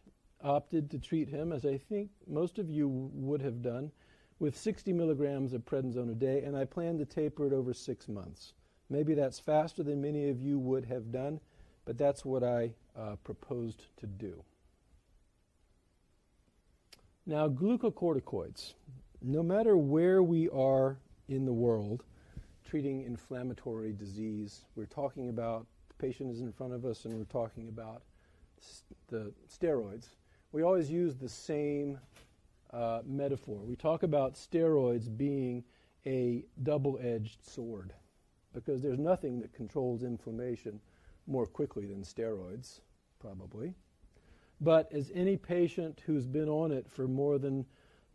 opted 0.42 0.90
to 0.92 1.00
treat 1.00 1.28
him, 1.28 1.52
as 1.52 1.66
I 1.66 1.78
think 1.78 2.12
most 2.28 2.60
of 2.60 2.70
you 2.70 2.88
would 2.88 3.42
have 3.42 3.62
done, 3.62 3.92
with 4.40 4.58
60 4.58 4.94
milligrams 4.94 5.52
of 5.52 5.66
prednisone 5.66 6.10
a 6.12 6.16
day, 6.16 6.44
and 6.44 6.56
I 6.56 6.64
plan 6.64 6.98
to 7.00 7.04
taper 7.04 7.46
it 7.46 7.52
over 7.52 7.74
six 7.74 8.08
months. 8.08 8.54
Maybe 8.90 9.14
that's 9.14 9.38
faster 9.38 9.84
than 9.84 10.02
many 10.02 10.30
of 10.30 10.42
you 10.42 10.58
would 10.60 10.86
have 10.86 11.12
done, 11.12 11.42
but 11.84 11.98
that's 11.98 12.24
what 12.24 12.46
I 12.46 12.72
uh, 12.98 13.18
proposed 13.26 13.88
to 13.98 14.08
do. 14.08 14.42
Now, 17.26 17.50
glucocorticoids. 17.50 18.76
No 19.22 19.44
matter 19.44 19.76
where 19.76 20.24
we 20.24 20.48
are 20.48 21.00
in 21.28 21.46
the 21.46 21.54
world 21.54 22.04
treating 22.66 23.04
inflammatory 23.04 23.94
disease, 23.94 24.66
we're 24.76 24.86
talking 24.86 25.30
about 25.30 25.66
the 25.90 25.96
patient 25.96 26.32
is 26.32 26.42
in 26.42 26.52
front 26.52 26.74
of 26.74 26.86
us 26.86 27.06
and 27.06 27.14
we're 27.14 27.26
talking 27.26 27.68
about 27.68 28.04
the 29.10 29.32
steroids. 29.48 30.08
We 30.52 30.64
always 30.64 30.90
use 30.90 31.16
the 31.16 31.30
same 31.30 32.00
uh, 32.72 33.02
metaphor. 33.06 33.60
We 33.64 33.76
talk 33.76 34.04
about 34.04 34.36
steroids 34.36 35.16
being 35.16 35.64
a 36.06 36.46
double 36.64 37.00
edged 37.02 37.46
sword 37.46 37.94
because 38.54 38.82
there's 38.82 39.00
nothing 39.00 39.40
that 39.40 39.54
controls 39.54 40.04
inflammation 40.04 40.80
more 41.28 41.46
quickly 41.46 41.86
than 41.86 42.02
steroids, 42.02 42.80
probably. 43.20 43.74
But 44.62 44.92
as 44.92 45.12
any 45.14 45.38
patient 45.38 46.02
who's 46.06 46.26
been 46.26 46.50
on 46.50 46.72
it 46.72 46.90
for 46.90 47.08
more 47.08 47.38
than 47.38 47.66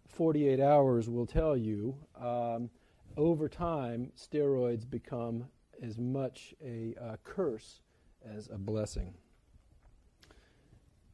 48 0.08 0.60
hours 0.60 1.08
will 1.08 1.26
tell 1.26 1.56
you, 1.56 1.94
um, 2.18 2.70
over 3.18 3.48
time, 3.48 4.12
steroids 4.16 4.88
become 4.88 5.44
as 5.82 5.98
much 5.98 6.54
a 6.64 6.94
uh, 7.02 7.16
curse 7.24 7.80
as 8.24 8.48
a 8.48 8.56
blessing. 8.56 9.12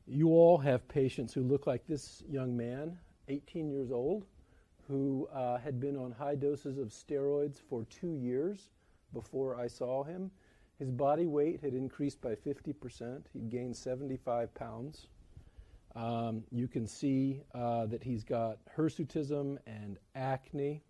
You 0.07 0.29
all 0.29 0.59
have 0.59 0.87
patients 0.87 1.33
who 1.33 1.43
look 1.43 1.67
like 1.67 1.87
this 1.87 2.23
young 2.29 2.55
man, 2.55 2.99
18 3.29 3.71
years 3.71 3.91
old, 3.91 4.27
who 4.87 5.27
uh, 5.33 5.57
had 5.57 5.81
been 5.81 5.97
on 5.97 6.13
high 6.13 6.35
doses 6.35 6.77
of 6.77 6.89
steroids 6.89 7.57
for 7.71 7.87
two 7.87 8.13
years 8.13 8.69
before 9.15 9.59
I 9.59 9.67
saw 9.67 10.05
him. 10.05 10.31
His 10.79 10.91
body 10.91 11.27
weight 11.27 11.61
had 11.63 11.73
increased 11.73 12.21
by 12.21 12.35
50%. 12.35 13.23
He'd 13.33 13.49
gained 13.49 13.75
75 13.75 14.53
pounds. 14.55 15.07
Um, 15.97 16.43
you 16.51 16.69
can 16.69 16.87
see 16.87 17.41
uh, 17.55 17.87
that 17.87 18.03
he's 18.03 18.25
got 18.25 18.59
hirsutism 18.77 19.57
and 19.67 19.97
acne. 20.15 20.83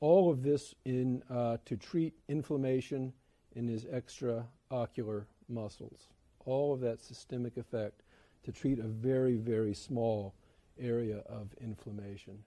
All 0.00 0.30
of 0.30 0.42
this 0.42 0.74
in, 0.84 1.22
uh, 1.28 1.58
to 1.64 1.76
treat 1.76 2.14
inflammation 2.28 3.12
in 3.54 3.66
his 3.66 3.84
extraocular 3.86 5.24
muscles. 5.48 6.08
All 6.44 6.72
of 6.72 6.80
that 6.80 7.00
systemic 7.00 7.56
effect 7.56 8.02
to 8.44 8.52
treat 8.52 8.78
a 8.78 8.88
very, 8.88 9.36
very 9.36 9.74
small 9.74 10.34
area 10.78 11.18
of 11.26 11.54
inflammation. 11.60 12.38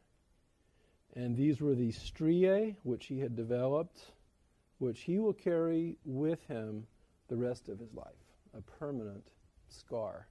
And 1.15 1.35
these 1.35 1.59
were 1.59 1.75
the 1.75 1.91
striae 1.91 2.77
which 2.83 3.07
he 3.07 3.19
had 3.19 3.35
developed 3.35 3.99
which 4.81 5.01
he 5.01 5.19
will 5.19 5.33
carry 5.33 5.95
with 6.05 6.43
him 6.47 6.87
the 7.27 7.37
rest 7.37 7.69
of 7.69 7.77
his 7.77 7.93
life, 7.93 8.07
a 8.57 8.61
permanent 8.61 9.27
scar 9.69 10.27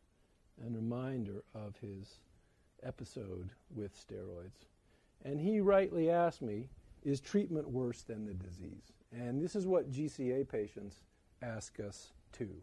and 0.60 0.74
reminder 0.74 1.44
of 1.54 1.76
his 1.80 2.18
episode 2.82 3.50
with 3.72 3.94
steroids. 3.94 4.66
And 5.24 5.40
he 5.40 5.60
rightly 5.60 6.10
asked 6.10 6.42
me, 6.42 6.68
is 7.02 7.20
treatment 7.20 7.68
worse 7.68 8.02
than 8.02 8.26
the 8.26 8.34
disease? 8.34 8.92
And 9.12 9.42
this 9.42 9.56
is 9.56 9.66
what 9.66 9.90
GCA 9.90 10.48
patients 10.48 11.02
ask 11.42 11.80
us 11.80 12.12
too 12.32 12.54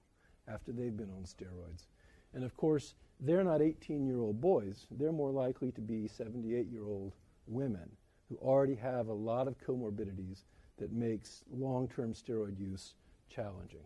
after 0.47 0.71
they've 0.71 0.95
been 0.95 1.09
on 1.09 1.23
steroids. 1.23 1.87
And 2.33 2.43
of 2.43 2.55
course, 2.55 2.95
they're 3.19 3.43
not 3.43 3.61
18 3.61 4.05
year 4.05 4.19
old 4.21 4.39
boys, 4.39 4.85
they're 4.91 5.11
more 5.11 5.31
likely 5.31 5.71
to 5.71 5.81
be 5.81 6.07
78 6.07 6.67
year 6.71 6.85
old 6.85 7.13
women 7.47 7.89
who 8.29 8.35
already 8.37 8.75
have 8.75 9.07
a 9.07 9.13
lot 9.13 9.47
of 9.47 9.57
comorbidities 9.59 10.43
that 10.77 10.91
makes 10.91 11.43
long 11.51 11.87
term 11.87 12.13
steroid 12.13 12.59
use 12.59 12.93
challenging. 13.29 13.85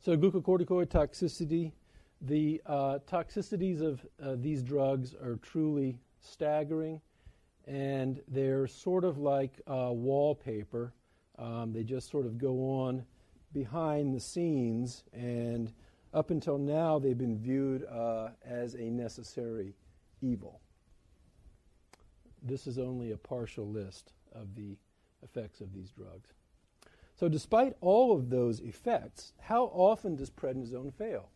So, 0.00 0.16
glucocorticoid 0.16 0.86
toxicity. 0.86 1.72
The 2.20 2.62
uh, 2.66 2.98
toxicities 3.10 3.80
of 3.80 4.06
uh, 4.22 4.36
these 4.38 4.62
drugs 4.62 5.14
are 5.14 5.36
truly 5.42 5.98
staggering, 6.20 7.00
and 7.68 8.22
they're 8.28 8.66
sort 8.66 9.04
of 9.04 9.18
like 9.18 9.60
uh, 9.66 9.90
wallpaper. 9.92 10.94
Um, 11.38 11.72
they 11.72 11.84
just 11.84 12.10
sort 12.10 12.24
of 12.24 12.38
go 12.38 12.54
on 12.80 13.04
behind 13.52 14.14
the 14.14 14.20
scenes, 14.20 15.04
and 15.12 15.72
up 16.14 16.30
until 16.30 16.58
now, 16.58 16.98
they've 16.98 17.16
been 17.16 17.38
viewed 17.38 17.84
uh, 17.84 18.30
as 18.44 18.74
a 18.74 18.90
necessary 18.90 19.74
evil. 20.22 20.60
This 22.42 22.66
is 22.66 22.78
only 22.78 23.12
a 23.12 23.16
partial 23.16 23.68
list 23.68 24.12
of 24.32 24.54
the 24.54 24.76
effects 25.22 25.60
of 25.60 25.72
these 25.72 25.90
drugs. 25.90 26.32
So, 27.16 27.28
despite 27.28 27.76
all 27.80 28.12
of 28.12 28.30
those 28.30 28.60
effects, 28.60 29.32
how 29.40 29.64
often 29.64 30.16
does 30.16 30.30
prednisone 30.30 30.94
fail? 30.94 31.28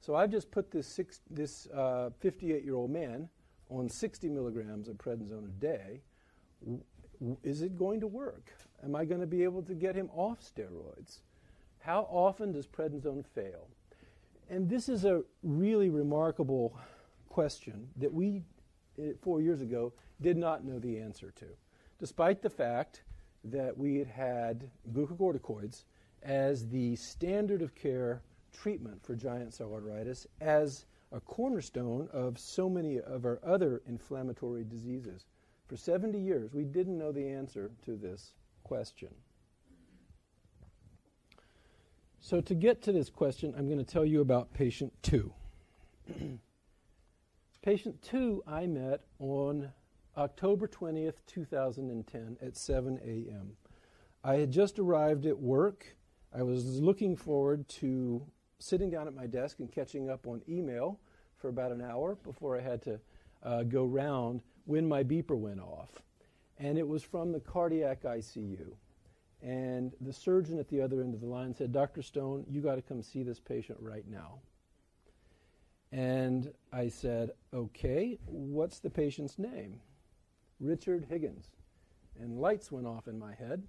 So, 0.00 0.14
I've 0.14 0.30
just 0.30 0.50
put 0.50 0.70
this 0.70 0.94
58 0.94 1.20
this, 1.30 1.66
uh, 1.68 2.10
year 2.40 2.74
old 2.74 2.90
man 2.90 3.28
on 3.70 3.88
60 3.88 4.28
milligrams 4.28 4.88
of 4.88 4.96
prednisone 4.96 5.44
a 5.44 5.60
day. 5.60 6.00
Is 7.42 7.62
it 7.62 7.76
going 7.76 8.00
to 8.00 8.06
work? 8.06 8.52
Am 8.84 8.94
I 8.94 9.04
going 9.04 9.20
to 9.20 9.26
be 9.26 9.44
able 9.44 9.62
to 9.62 9.74
get 9.74 9.94
him 9.94 10.08
off 10.14 10.38
steroids? 10.40 11.18
How 11.80 12.02
often 12.10 12.52
does 12.52 12.66
prednisone 12.66 13.24
fail? 13.24 13.68
And 14.48 14.68
this 14.68 14.88
is 14.88 15.04
a 15.04 15.22
really 15.42 15.90
remarkable 15.90 16.78
question 17.28 17.88
that 17.96 18.12
we, 18.12 18.42
eh, 18.98 19.12
four 19.20 19.40
years 19.40 19.60
ago, 19.60 19.92
did 20.20 20.36
not 20.36 20.64
know 20.64 20.78
the 20.78 20.98
answer 20.98 21.32
to 21.36 21.46
despite 21.98 22.42
the 22.42 22.50
fact 22.50 23.02
that 23.44 23.76
we 23.76 23.96
had 23.96 24.08
had 24.08 24.70
glucocorticoids 24.92 25.84
as 26.22 26.68
the 26.68 26.96
standard 26.96 27.62
of 27.62 27.74
care 27.74 28.22
treatment 28.52 29.02
for 29.04 29.14
giant 29.14 29.54
cell 29.54 29.70
arteritis 29.70 30.26
as 30.40 30.86
a 31.12 31.20
cornerstone 31.20 32.08
of 32.12 32.38
so 32.38 32.68
many 32.68 33.00
of 33.00 33.24
our 33.24 33.40
other 33.44 33.82
inflammatory 33.86 34.64
diseases. 34.64 35.24
For 35.66 35.76
70 35.76 36.18
years, 36.18 36.52
we 36.52 36.64
didn't 36.64 36.98
know 36.98 37.12
the 37.12 37.28
answer 37.28 37.70
to 37.84 37.96
this 37.96 38.34
question. 38.62 39.08
So, 42.20 42.40
to 42.40 42.54
get 42.54 42.82
to 42.82 42.92
this 42.92 43.08
question, 43.10 43.54
I'm 43.56 43.66
going 43.66 43.78
to 43.78 43.84
tell 43.84 44.04
you 44.04 44.20
about 44.20 44.52
patient 44.52 44.92
two. 45.02 45.32
Patient 47.62 48.00
two 48.02 48.42
I 48.46 48.66
met 48.66 49.02
on 49.18 49.70
October 50.16 50.66
20th, 50.66 51.14
2010 51.26 52.38
at 52.40 52.56
7 52.56 52.98
a.m. 53.04 53.56
I 54.24 54.36
had 54.36 54.50
just 54.50 54.78
arrived 54.78 55.26
at 55.26 55.38
work. 55.38 55.96
I 56.34 56.42
was 56.42 56.80
looking 56.80 57.14
forward 57.14 57.68
to 57.68 58.26
sitting 58.58 58.90
down 58.90 59.06
at 59.06 59.14
my 59.14 59.26
desk 59.26 59.60
and 59.60 59.70
catching 59.70 60.10
up 60.10 60.26
on 60.26 60.42
email 60.48 60.98
for 61.36 61.48
about 61.48 61.72
an 61.72 61.80
hour 61.80 62.16
before 62.24 62.58
I 62.58 62.60
had 62.60 62.82
to 62.82 63.00
uh, 63.42 63.62
go 63.62 63.84
round 63.84 64.42
when 64.64 64.88
my 64.88 65.04
beeper 65.04 65.36
went 65.36 65.60
off. 65.60 66.02
And 66.58 66.76
it 66.76 66.86
was 66.86 67.02
from 67.02 67.32
the 67.32 67.40
cardiac 67.40 68.02
ICU. 68.02 68.72
And 69.40 69.92
the 70.00 70.12
surgeon 70.12 70.58
at 70.58 70.68
the 70.68 70.80
other 70.80 71.00
end 71.02 71.14
of 71.14 71.20
the 71.20 71.26
line 71.26 71.54
said, 71.54 71.72
Dr. 71.72 72.02
Stone, 72.02 72.44
you 72.50 72.60
got 72.60 72.74
to 72.74 72.82
come 72.82 73.02
see 73.02 73.22
this 73.22 73.38
patient 73.38 73.78
right 73.80 74.06
now. 74.08 74.40
And 75.92 76.52
I 76.72 76.88
said, 76.88 77.30
Okay, 77.54 78.18
what's 78.26 78.80
the 78.80 78.90
patient's 78.90 79.38
name? 79.38 79.80
Richard 80.60 81.06
Higgins. 81.08 81.50
And 82.20 82.40
lights 82.40 82.72
went 82.72 82.88
off 82.88 83.06
in 83.06 83.16
my 83.16 83.32
head 83.32 83.62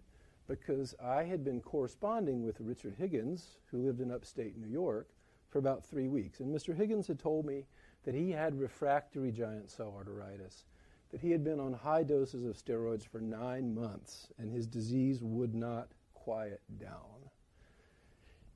because 0.50 0.96
I 1.02 1.24
had 1.24 1.44
been 1.44 1.62
corresponding 1.62 2.44
with 2.44 2.60
Richard 2.60 2.96
Higgins, 2.98 3.60
who 3.72 3.86
lived 3.86 4.02
in 4.02 4.12
upstate 4.12 4.58
New 4.58 4.68
York, 4.68 5.08
for 5.50 5.60
about 5.60 5.86
three 5.86 6.08
weeks. 6.08 6.40
And 6.40 6.54
Mr. 6.54 6.76
Higgins 6.76 7.08
had 7.08 7.20
told 7.20 7.46
me 7.46 7.66
that 8.04 8.16
he 8.16 8.32
had 8.32 8.60
refractory 8.60 9.32
giant 9.32 9.70
cell 9.70 9.94
arteritis, 9.96 10.64
that 11.12 11.22
he 11.22 11.32
had 11.32 11.44
been 11.44 11.60
on 11.60 11.74
high 11.74 12.04
doses 12.04 12.46
of 12.46 12.58
steroids 12.58 13.08
for 13.08 13.22
nine 13.22 13.74
months, 13.74 14.28
and 14.40 14.52
his 14.52 14.66
disease 14.66 15.20
would 15.22 15.54
not 15.54 15.90
quiet 16.16 16.62
down. 16.80 17.30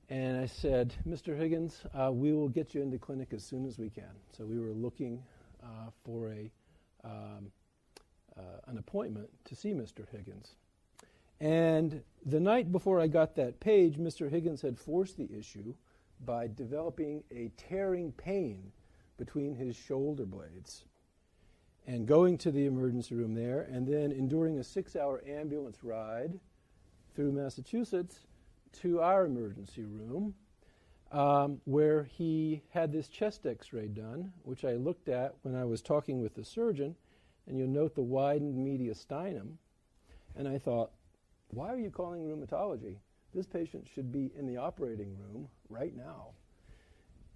And 0.09 0.37
I 0.37 0.47
said, 0.47 0.93
Mr. 1.07 1.37
Higgins, 1.37 1.83
uh, 1.93 2.11
we 2.11 2.33
will 2.33 2.49
get 2.49 2.73
you 2.73 2.81
into 2.81 2.97
clinic 2.97 3.33
as 3.33 3.43
soon 3.43 3.65
as 3.65 3.77
we 3.77 3.89
can. 3.89 4.11
So 4.35 4.45
we 4.45 4.59
were 4.59 4.73
looking 4.73 5.23
uh, 5.63 5.89
for 6.03 6.31
a, 6.31 6.51
um, 7.03 7.51
uh, 8.35 8.41
an 8.67 8.79
appointment 8.79 9.29
to 9.45 9.55
see 9.55 9.73
Mr. 9.73 10.05
Higgins. 10.11 10.55
And 11.43 12.01
the 12.25 12.39
night 12.39 12.71
before 12.71 13.01
I 13.01 13.07
got 13.07 13.35
that 13.35 13.59
page, 13.59 13.97
Mr. 13.97 14.29
Higgins 14.29 14.61
had 14.61 14.79
forced 14.79 15.17
the 15.17 15.29
issue 15.37 15.73
by 16.25 16.47
developing 16.47 17.21
a 17.31 17.51
tearing 17.57 18.13
pain 18.13 18.71
between 19.17 19.53
his 19.53 19.75
shoulder 19.75 20.25
blades 20.25 20.85
and 21.85 22.07
going 22.07 22.37
to 22.37 22.49
the 22.49 22.65
emergency 22.65 23.13
room 23.13 23.33
there 23.33 23.67
and 23.69 23.85
then 23.85 24.13
enduring 24.13 24.57
a 24.57 24.63
six 24.63 24.95
hour 24.95 25.21
ambulance 25.27 25.83
ride 25.83 26.39
through 27.13 27.33
Massachusetts 27.33 28.19
to 28.81 29.01
our 29.01 29.25
emergency 29.25 29.83
room 29.83 30.33
um, 31.11 31.59
where 31.65 32.05
he 32.05 32.63
had 32.69 32.93
this 32.93 33.09
chest 33.09 33.45
x 33.45 33.73
ray 33.73 33.89
done, 33.89 34.31
which 34.43 34.63
I 34.63 34.75
looked 34.75 35.09
at 35.09 35.35
when 35.41 35.55
I 35.55 35.65
was 35.65 35.81
talking 35.81 36.21
with 36.21 36.35
the 36.35 36.45
surgeon. 36.45 36.95
And 37.47 37.57
you'll 37.57 37.67
note 37.67 37.95
the 37.95 38.01
widened 38.01 38.55
mediastinum. 38.55 39.55
And 40.37 40.47
I 40.47 40.57
thought, 40.57 40.91
why 41.55 41.71
are 41.71 41.77
you 41.77 41.89
calling 41.89 42.23
rheumatology? 42.23 42.97
This 43.33 43.45
patient 43.45 43.87
should 43.93 44.11
be 44.11 44.31
in 44.37 44.45
the 44.45 44.57
operating 44.57 45.15
room 45.17 45.47
right 45.69 45.95
now. 45.95 46.29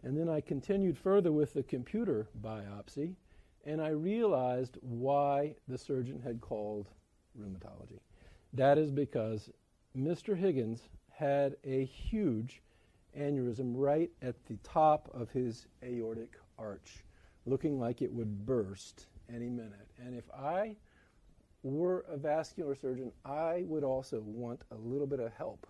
And 0.04 0.16
then 0.16 0.30
I 0.30 0.42
continued 0.42 0.98
further 0.98 1.32
with 1.32 1.54
the 1.54 1.64
computer 1.64 2.28
biopsy, 2.42 3.16
and 3.66 3.82
I 3.82 3.90
realized 3.90 4.78
why 4.82 5.56
the 5.68 5.78
surgeon 5.78 6.22
had 6.22 6.40
called 6.40 6.90
rheumatology. 7.40 8.00
That 8.54 8.78
is 8.78 8.92
because 8.92 9.50
Mr. 9.98 10.38
Higgins 10.38 10.90
had 11.10 11.56
a 11.64 11.84
huge 11.86 12.62
aneurysm 13.18 13.74
right 13.76 14.12
at 14.22 14.46
the 14.46 14.58
top 14.64 15.10
of 15.14 15.32
his 15.32 15.68
aortic 15.84 16.36
arch, 16.60 17.04
looking 17.46 17.80
like 17.80 18.02
it 18.02 18.14
would 18.14 18.46
burst 18.46 19.08
any 19.34 19.50
minute. 19.50 19.90
And 19.98 20.16
if 20.16 20.30
I 20.32 20.76
were 21.64 22.06
a 22.10 22.18
vascular 22.18 22.76
surgeon, 22.76 23.12
I 23.26 23.64
would 23.68 23.84
also 23.84 24.22
want 24.22 24.62
a 24.72 24.76
little 24.76 25.08
bit 25.08 25.20
of 25.20 25.32
help 25.34 25.68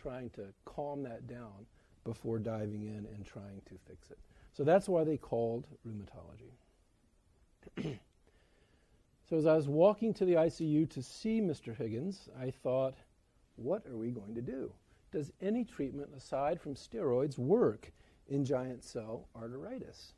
trying 0.00 0.30
to 0.30 0.46
calm 0.64 1.02
that 1.04 1.26
down 1.26 1.66
before 2.04 2.38
diving 2.38 2.82
in 2.82 3.06
and 3.14 3.24
trying 3.24 3.60
to 3.66 3.74
fix 3.88 4.10
it. 4.10 4.18
So 4.52 4.64
that's 4.64 4.88
why 4.88 5.04
they 5.04 5.16
called 5.16 5.66
rheumatology. 5.86 6.52
so 9.28 9.36
as 9.36 9.46
I 9.46 9.54
was 9.54 9.68
walking 9.68 10.12
to 10.14 10.24
the 10.24 10.34
ICU 10.34 10.90
to 10.90 11.02
see 11.02 11.40
Mr. 11.40 11.74
Higgins, 11.74 12.28
I 12.38 12.50
thought, 12.50 12.94
what 13.56 13.86
are 13.86 13.96
we 13.96 14.10
going 14.10 14.34
to 14.34 14.42
do? 14.42 14.72
Does 15.12 15.32
any 15.40 15.64
treatment 15.64 16.10
aside 16.16 16.60
from 16.60 16.74
steroids 16.74 17.38
work 17.38 17.92
in 18.28 18.44
giant 18.44 18.82
cell 18.82 19.28
arteritis? 19.36 20.12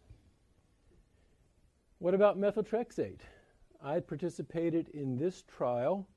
What 1.99 2.15
about 2.15 2.41
methotrexate? 2.41 3.21
I 3.85 4.01
participated 4.01 4.89
in 4.95 5.17
this 5.17 5.43
trial, 5.43 6.09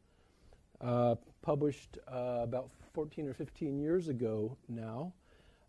uh, 0.80 1.16
published 1.42 1.98
uh, 2.08 2.40
about 2.42 2.72
14 2.94 3.28
or 3.28 3.34
15 3.34 3.78
years 3.78 4.08
ago 4.08 4.56
now, 4.70 5.12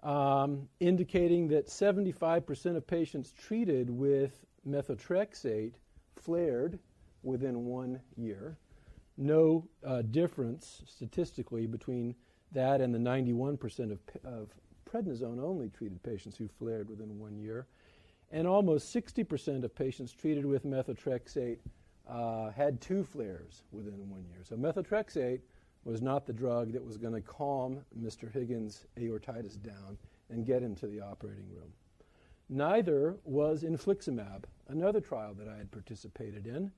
um, 0.04 0.68
indicating 0.78 1.48
that 1.48 1.66
75% 1.66 2.76
of 2.76 2.86
patients 2.86 3.32
treated 3.32 3.90
with 3.90 4.46
methotrexate 4.66 5.72
flared 6.14 6.78
within 7.24 7.64
one 7.64 8.00
year. 8.16 8.56
No 9.16 9.66
uh, 9.84 10.02
difference 10.02 10.82
statistically 10.86 11.66
between 11.66 12.14
that 12.52 12.80
and 12.80 12.94
the 12.94 12.98
91% 12.98 13.90
of, 13.90 13.98
of 14.24 14.48
prednisone 14.88 15.42
only 15.42 15.68
treated 15.68 16.00
patients 16.04 16.36
who 16.36 16.46
flared 16.46 16.88
within 16.88 17.18
one 17.18 17.36
year. 17.36 17.66
And 18.30 18.46
almost 18.46 18.94
60% 18.94 19.64
of 19.64 19.74
patients 19.74 20.12
treated 20.12 20.46
with 20.46 20.64
methotrexate 20.64 21.58
uh, 22.08 22.50
had 22.50 22.80
two 22.80 23.04
flares 23.04 23.62
within 23.70 24.08
one 24.10 24.24
year. 24.30 24.40
So 24.42 24.56
methotrexate 24.56 25.40
was 25.84 26.02
not 26.02 26.26
the 26.26 26.32
drug 26.32 26.72
that 26.72 26.84
was 26.84 26.96
going 26.96 27.14
to 27.14 27.20
calm 27.20 27.80
Mr. 27.98 28.30
Higgins' 28.30 28.84
aortitis 28.98 29.60
down 29.60 29.96
and 30.30 30.44
get 30.44 30.62
him 30.62 30.74
to 30.76 30.86
the 30.86 31.00
operating 31.00 31.48
room. 31.50 31.72
Neither 32.48 33.16
was 33.24 33.62
infliximab, 33.62 34.44
another 34.68 35.00
trial 35.00 35.34
that 35.34 35.48
I 35.48 35.56
had 35.56 35.70
participated 35.70 36.46
in. 36.46 36.70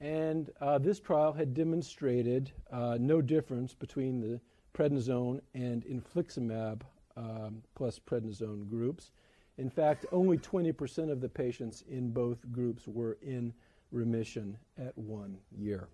And 0.00 0.50
uh, 0.60 0.78
this 0.78 0.98
trial 0.98 1.32
had 1.32 1.54
demonstrated 1.54 2.52
uh, 2.70 2.98
no 3.00 3.20
difference 3.20 3.74
between 3.74 4.20
the 4.20 4.40
prednisone 4.76 5.40
and 5.54 5.84
infliximab 5.84 6.82
um, 7.16 7.62
plus 7.76 7.98
prednisone 7.98 8.68
groups. 8.68 9.12
In 9.56 9.70
fact, 9.70 10.04
only 10.10 10.36
20% 10.36 11.10
of 11.10 11.20
the 11.20 11.28
patients 11.28 11.84
in 11.88 12.10
both 12.10 12.50
groups 12.50 12.88
were 12.88 13.18
in 13.22 13.54
remission 13.94 14.58
at 14.76 14.96
one 14.98 15.38
year. 15.56 15.88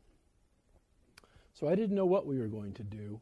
So 1.52 1.68
I 1.68 1.74
didn't 1.74 1.96
know 1.96 2.06
what 2.06 2.26
we 2.26 2.38
were 2.38 2.48
going 2.48 2.72
to 2.74 2.82
do. 2.82 3.20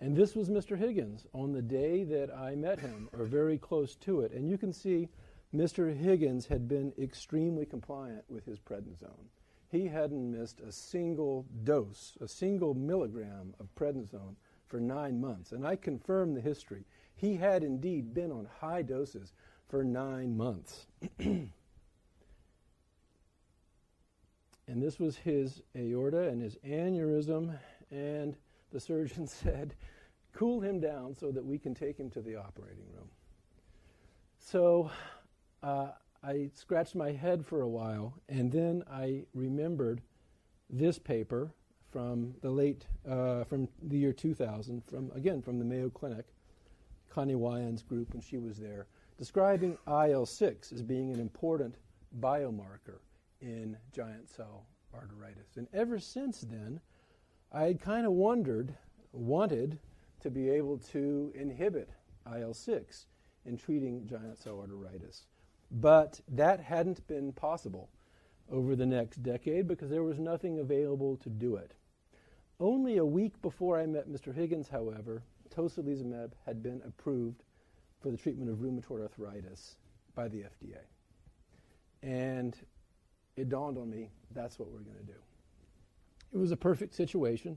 And 0.00 0.16
this 0.16 0.34
was 0.34 0.48
Mr. 0.48 0.78
Higgins 0.78 1.26
on 1.34 1.52
the 1.52 1.62
day 1.62 2.04
that 2.04 2.34
I 2.34 2.54
met 2.54 2.78
him, 2.78 3.08
or 3.12 3.24
very 3.24 3.58
close 3.58 3.96
to 3.96 4.20
it. 4.20 4.32
And 4.32 4.48
you 4.48 4.56
can 4.56 4.72
see 4.72 5.08
Mr. 5.54 5.94
Higgins 5.94 6.46
had 6.46 6.68
been 6.68 6.92
extremely 6.98 7.66
compliant 7.66 8.24
with 8.28 8.44
his 8.44 8.58
prednisone. 8.60 9.26
He 9.70 9.86
hadn't 9.86 10.30
missed 10.30 10.60
a 10.60 10.72
single 10.72 11.46
dose, 11.64 12.16
a 12.20 12.28
single 12.28 12.74
milligram 12.74 13.54
of 13.60 13.74
prednisone 13.74 14.36
for 14.66 14.80
nine 14.80 15.20
months. 15.20 15.52
And 15.52 15.66
I 15.66 15.76
confirmed 15.76 16.36
the 16.36 16.40
history. 16.40 16.84
He 17.16 17.36
had 17.36 17.64
indeed 17.64 18.14
been 18.14 18.30
on 18.30 18.48
high 18.60 18.82
doses 18.82 19.32
for 19.68 19.84
nine 19.84 20.36
months. 20.36 20.86
and 24.68 24.82
this 24.82 24.98
was 25.00 25.16
his 25.16 25.62
aorta 25.76 26.28
and 26.28 26.42
his 26.42 26.56
aneurysm, 26.66 27.58
and 27.90 28.36
the 28.70 28.78
surgeon 28.78 29.26
said, 29.26 29.74
cool 30.34 30.60
him 30.60 30.78
down 30.78 31.16
so 31.16 31.32
that 31.32 31.44
we 31.44 31.58
can 31.58 31.74
take 31.74 31.98
him 31.98 32.10
to 32.10 32.20
the 32.20 32.36
operating 32.36 32.84
room. 32.94 33.08
So 34.38 34.90
uh, 35.62 35.88
I 36.22 36.50
scratched 36.54 36.94
my 36.94 37.12
head 37.12 37.44
for 37.44 37.62
a 37.62 37.68
while, 37.68 38.14
and 38.28 38.52
then 38.52 38.84
I 38.90 39.24
remembered 39.34 40.02
this 40.70 40.98
paper 40.98 41.50
from 41.90 42.34
the 42.42 42.50
late, 42.50 42.86
uh, 43.08 43.44
from 43.44 43.68
the 43.82 43.96
year 43.96 44.12
2000, 44.12 44.82
from 44.84 45.10
again 45.14 45.40
from 45.40 45.58
the 45.58 45.64
Mayo 45.64 45.88
Clinic, 45.88 46.26
Connie 47.08 47.34
Weyand's 47.34 47.82
group 47.82 48.12
when 48.12 48.20
she 48.20 48.36
was 48.36 48.58
there, 48.58 48.86
describing 49.16 49.78
IL-6 49.86 50.72
as 50.72 50.82
being 50.82 51.10
an 51.10 51.18
important 51.18 51.76
biomarker 52.20 52.98
in 53.40 53.76
giant 53.92 54.28
cell 54.28 54.66
arteritis. 54.94 55.56
And 55.56 55.68
ever 55.72 55.98
since 55.98 56.40
then, 56.40 56.80
I 57.52 57.64
had 57.64 57.80
kind 57.80 58.06
of 58.06 58.12
wondered, 58.12 58.74
wanted 59.12 59.78
to 60.20 60.30
be 60.30 60.50
able 60.50 60.78
to 60.78 61.32
inhibit 61.34 61.90
IL 62.26 62.54
6 62.54 63.06
in 63.46 63.56
treating 63.56 64.06
giant 64.06 64.38
cell 64.38 64.56
arteritis. 64.66 65.22
But 65.70 66.20
that 66.28 66.60
hadn't 66.60 67.06
been 67.06 67.32
possible 67.32 67.90
over 68.50 68.74
the 68.74 68.86
next 68.86 69.22
decade 69.22 69.68
because 69.68 69.90
there 69.90 70.02
was 70.02 70.18
nothing 70.18 70.58
available 70.58 71.16
to 71.18 71.28
do 71.28 71.56
it. 71.56 71.74
Only 72.60 72.96
a 72.96 73.04
week 73.04 73.40
before 73.40 73.78
I 73.78 73.86
met 73.86 74.08
Mr. 74.08 74.34
Higgins, 74.34 74.68
however, 74.68 75.22
tocilizumab 75.54 76.32
had 76.44 76.62
been 76.62 76.82
approved 76.84 77.44
for 78.00 78.10
the 78.10 78.16
treatment 78.16 78.50
of 78.50 78.58
rheumatoid 78.58 79.02
arthritis 79.02 79.76
by 80.14 80.28
the 80.28 80.44
FDA. 80.44 80.80
And 82.02 82.56
it 83.38 83.48
dawned 83.48 83.78
on 83.78 83.88
me 83.90 84.10
that's 84.34 84.58
what 84.58 84.70
we're 84.70 84.80
going 84.80 84.96
to 84.98 85.12
do. 85.12 85.18
It 86.32 86.38
was 86.38 86.50
a 86.50 86.56
perfect 86.56 86.94
situation. 86.94 87.56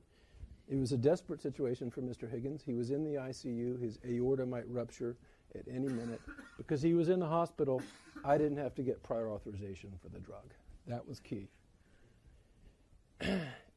It 0.69 0.77
was 0.77 0.93
a 0.93 0.97
desperate 0.97 1.41
situation 1.41 1.91
for 1.91 2.01
Mr. 2.01 2.29
Higgins. 2.29 2.63
He 2.65 2.73
was 2.73 2.91
in 2.91 3.03
the 3.03 3.15
ICU. 3.15 3.81
His 3.81 3.99
aorta 4.09 4.45
might 4.45 4.63
rupture 4.69 5.17
at 5.53 5.63
any 5.69 5.89
minute. 5.89 6.21
Because 6.57 6.81
he 6.81 6.93
was 6.93 7.09
in 7.09 7.19
the 7.19 7.27
hospital, 7.27 7.81
I 8.23 8.37
didn't 8.37 8.57
have 8.57 8.73
to 8.75 8.83
get 8.83 9.03
prior 9.03 9.29
authorization 9.29 9.91
for 10.01 10.09
the 10.09 10.19
drug. 10.19 10.53
That 10.87 11.05
was 11.05 11.19
key. 11.19 11.49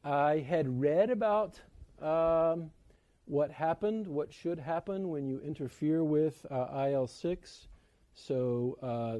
I 0.03 0.39
had 0.39 0.79
read 0.79 1.09
about 1.09 1.59
um, 2.01 2.71
what 3.25 3.51
happened, 3.51 4.07
what 4.07 4.31
should 4.31 4.59
happen 4.59 5.09
when 5.09 5.27
you 5.27 5.41
interfere 5.41 6.03
with 6.03 6.45
uh, 6.49 6.87
IL 6.89 7.07
6. 7.07 7.67
So, 8.13 8.77
uh, 8.81 9.19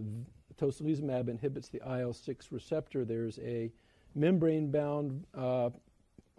tocilizumab 0.59 1.29
inhibits 1.29 1.69
the 1.69 1.81
IL 1.99 2.13
6 2.13 2.51
receptor. 2.51 3.05
There's 3.05 3.39
a 3.39 3.71
membrane 4.13 4.71
bound 4.71 5.25
uh, 5.33 5.69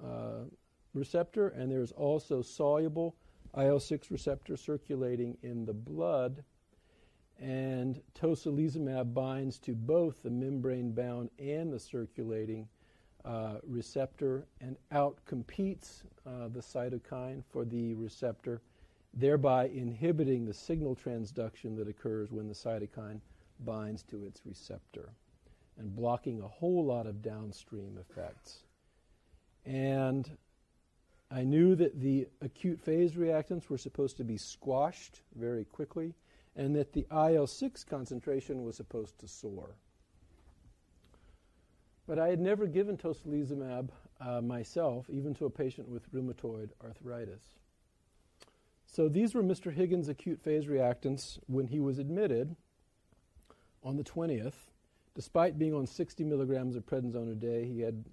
uh, 0.02 0.44
receptor, 0.94 1.48
and 1.48 1.70
there's 1.70 1.92
also 1.92 2.42
soluble 2.42 3.16
IL 3.56 3.80
6 3.80 4.10
receptor 4.10 4.56
circulating 4.56 5.36
in 5.42 5.64
the 5.64 5.74
blood. 5.74 6.42
And 7.38 8.00
tocilizumab 8.18 9.12
binds 9.12 9.58
to 9.60 9.74
both 9.74 10.22
the 10.22 10.30
membrane 10.30 10.92
bound 10.92 11.30
and 11.38 11.72
the 11.72 11.78
circulating 11.78 12.66
uh, 13.26 13.58
receptor 13.66 14.46
and 14.60 14.76
outcompetes 14.92 16.04
uh, 16.26 16.48
the 16.48 16.60
cytokine 16.60 17.42
for 17.50 17.64
the 17.64 17.94
receptor, 17.94 18.62
thereby 19.12 19.66
inhibiting 19.68 20.46
the 20.46 20.54
signal 20.54 20.96
transduction 20.96 21.76
that 21.76 21.88
occurs 21.88 22.30
when 22.30 22.48
the 22.48 22.54
cytokine 22.54 23.20
binds 23.64 24.02
to 24.04 24.24
its 24.24 24.40
receptor 24.44 25.10
and 25.78 25.94
blocking 25.94 26.40
a 26.40 26.48
whole 26.48 26.84
lot 26.84 27.06
of 27.06 27.22
downstream 27.22 27.98
effects. 27.98 28.62
And 29.64 30.28
I 31.30 31.42
knew 31.42 31.74
that 31.74 32.00
the 32.00 32.28
acute 32.40 32.80
phase 32.80 33.12
reactants 33.12 33.68
were 33.68 33.78
supposed 33.78 34.16
to 34.18 34.24
be 34.24 34.38
squashed 34.38 35.22
very 35.34 35.64
quickly 35.64 36.14
and 36.54 36.74
that 36.76 36.92
the 36.92 37.06
IL 37.10 37.46
6 37.46 37.84
concentration 37.84 38.64
was 38.64 38.76
supposed 38.76 39.18
to 39.18 39.28
soar. 39.28 39.76
But 42.06 42.18
I 42.18 42.28
had 42.28 42.40
never 42.40 42.66
given 42.66 42.96
tocilizumab 42.96 43.90
uh, 44.20 44.40
myself, 44.40 45.10
even 45.10 45.34
to 45.34 45.46
a 45.46 45.50
patient 45.50 45.88
with 45.88 46.10
rheumatoid 46.12 46.70
arthritis. 46.82 47.42
So 48.86 49.08
these 49.08 49.34
were 49.34 49.42
Mr. 49.42 49.72
Higgins' 49.72 50.08
acute 50.08 50.40
phase 50.40 50.66
reactants 50.66 51.38
when 51.48 51.66
he 51.66 51.80
was 51.80 51.98
admitted 51.98 52.54
on 53.86 53.96
the 53.96 54.04
20th. 54.04 54.54
Despite 55.14 55.58
being 55.58 55.72
on 55.72 55.86
60 55.86 56.24
milligrams 56.24 56.74
of 56.76 56.84
prednisone 56.84 57.30
a 57.30 57.34
day, 57.34 57.64
he 57.64 57.80
had 57.80 58.04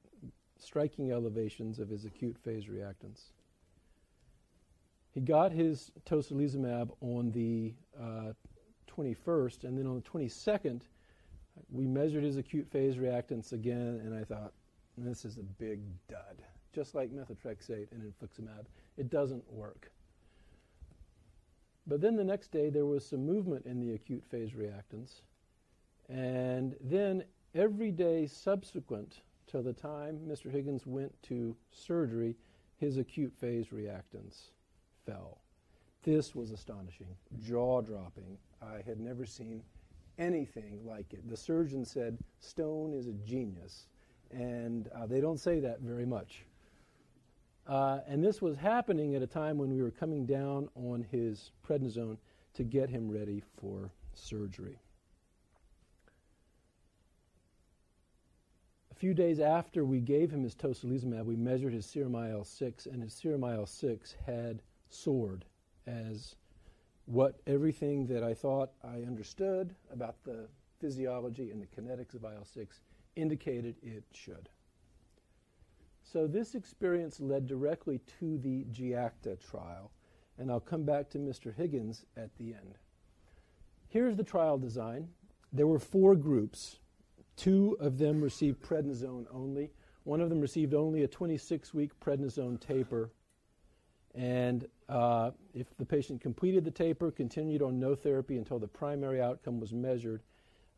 striking 0.59 1.11
elevations 1.11 1.79
of 1.79 1.89
his 1.89 2.05
acute 2.05 2.37
phase 2.37 2.65
reactants. 2.65 3.31
He 5.11 5.19
got 5.19 5.51
his 5.51 5.91
tocilizumab 6.05 6.91
on 7.01 7.31
the 7.31 7.73
uh, 7.99 8.33
21st, 8.87 9.63
and 9.63 9.77
then 9.77 9.87
on 9.87 9.95
the 9.95 10.01
22nd, 10.01 10.81
we 11.71 11.85
measured 11.85 12.23
his 12.23 12.37
acute 12.37 12.67
phase 12.71 12.95
reactants 12.95 13.51
again, 13.51 13.99
and 14.05 14.15
I 14.15 14.23
thought, 14.23 14.53
this 14.97 15.25
is 15.25 15.37
a 15.37 15.43
big 15.43 15.81
dud. 16.07 16.43
Just 16.71 16.95
like 16.95 17.11
methotrexate 17.11 17.87
and 17.91 18.01
infliximab, 18.01 18.65
it 18.97 19.09
doesn't 19.09 19.43
work. 19.51 19.91
But 21.85 21.99
then 21.99 22.15
the 22.15 22.23
next 22.23 22.51
day, 22.51 22.69
there 22.69 22.85
was 22.85 23.05
some 23.05 23.25
movement 23.25 23.65
in 23.65 23.79
the 23.79 23.93
acute 23.93 24.23
phase 24.29 24.51
reactants. 24.51 25.21
And 26.09 26.75
then 26.81 27.23
every 27.55 27.91
day 27.91 28.27
subsequent 28.27 29.21
to 29.47 29.61
the 29.61 29.73
time 29.73 30.19
Mr. 30.27 30.51
Higgins 30.51 30.85
went 30.85 31.13
to 31.23 31.55
surgery, 31.71 32.35
his 32.77 32.97
acute 32.97 33.33
phase 33.39 33.67
reactants 33.67 34.49
fell. 35.05 35.39
This 36.03 36.35
was 36.35 36.51
astonishing, 36.51 37.15
jaw 37.39 37.81
dropping. 37.81 38.37
I 38.61 38.81
had 38.85 38.99
never 38.99 39.25
seen 39.25 39.63
anything 40.17 40.79
like 40.85 41.13
it. 41.13 41.27
The 41.29 41.37
surgeon 41.37 41.85
said, 41.85 42.17
Stone 42.39 42.93
is 42.93 43.07
a 43.07 43.13
genius. 43.13 43.87
And 44.31 44.89
uh, 44.89 45.05
they 45.05 45.21
don't 45.21 45.39
say 45.39 45.59
that 45.59 45.81
very 45.81 46.05
much. 46.05 46.45
Uh, 47.67 47.99
and 48.07 48.23
this 48.23 48.41
was 48.41 48.57
happening 48.57 49.15
at 49.15 49.21
a 49.21 49.27
time 49.27 49.57
when 49.57 49.71
we 49.73 49.81
were 49.81 49.91
coming 49.91 50.25
down 50.25 50.67
on 50.75 51.05
his 51.09 51.51
prednisone 51.65 52.17
to 52.55 52.63
get 52.63 52.89
him 52.89 53.09
ready 53.09 53.41
for 53.59 53.91
surgery. 54.13 54.77
Few 59.03 59.13
days 59.13 59.41
after 59.41 59.83
we 59.83 59.99
gave 59.99 60.31
him 60.31 60.43
his 60.43 60.55
tocilizumab, 60.55 61.25
we 61.25 61.35
measured 61.35 61.73
his 61.73 61.85
serum 61.85 62.15
IL 62.15 62.45
6, 62.45 62.85
and 62.85 63.03
his 63.03 63.13
serum 63.13 63.43
IL 63.43 63.65
6 63.65 64.15
had 64.25 64.61
soared 64.87 65.43
as 65.85 66.37
what 67.03 67.41
everything 67.45 68.07
that 68.07 68.23
I 68.23 68.33
thought 68.33 68.71
I 68.81 68.99
understood 69.05 69.75
about 69.91 70.23
the 70.23 70.47
physiology 70.79 71.51
and 71.51 71.61
the 71.61 71.67
kinetics 71.67 72.13
of 72.13 72.23
IL 72.23 72.45
6 72.45 72.79
indicated 73.17 73.75
it 73.83 74.05
should. 74.13 74.47
So 76.01 76.25
this 76.25 76.55
experience 76.55 77.19
led 77.19 77.45
directly 77.45 77.99
to 78.21 78.37
the 78.37 78.63
GIACTA 78.71 79.35
trial, 79.45 79.91
and 80.37 80.49
I'll 80.49 80.61
come 80.61 80.85
back 80.85 81.09
to 81.09 81.17
Mr. 81.17 81.53
Higgins 81.53 82.05
at 82.15 82.33
the 82.37 82.53
end. 82.53 82.77
Here's 83.89 84.15
the 84.15 84.23
trial 84.23 84.57
design. 84.57 85.09
There 85.51 85.67
were 85.67 85.77
four 85.77 86.15
groups. 86.15 86.79
Two 87.35 87.77
of 87.79 87.97
them 87.97 88.21
received 88.21 88.61
prednisone 88.61 89.25
only. 89.31 89.71
One 90.03 90.21
of 90.21 90.29
them 90.29 90.41
received 90.41 90.73
only 90.73 91.03
a 91.03 91.07
26 91.07 91.73
week 91.73 91.91
prednisone 91.99 92.59
taper 92.59 93.11
and 94.15 94.67
uh, 94.89 95.31
if 95.53 95.75
the 95.77 95.85
patient 95.85 96.21
completed 96.21 96.63
the 96.63 96.71
taper, 96.71 97.11
continued 97.11 97.61
on 97.61 97.79
no 97.79 97.95
therapy 97.95 98.37
until 98.37 98.59
the 98.59 98.67
primary 98.67 99.21
outcome 99.21 99.59
was 99.59 99.73
measured 99.73 100.21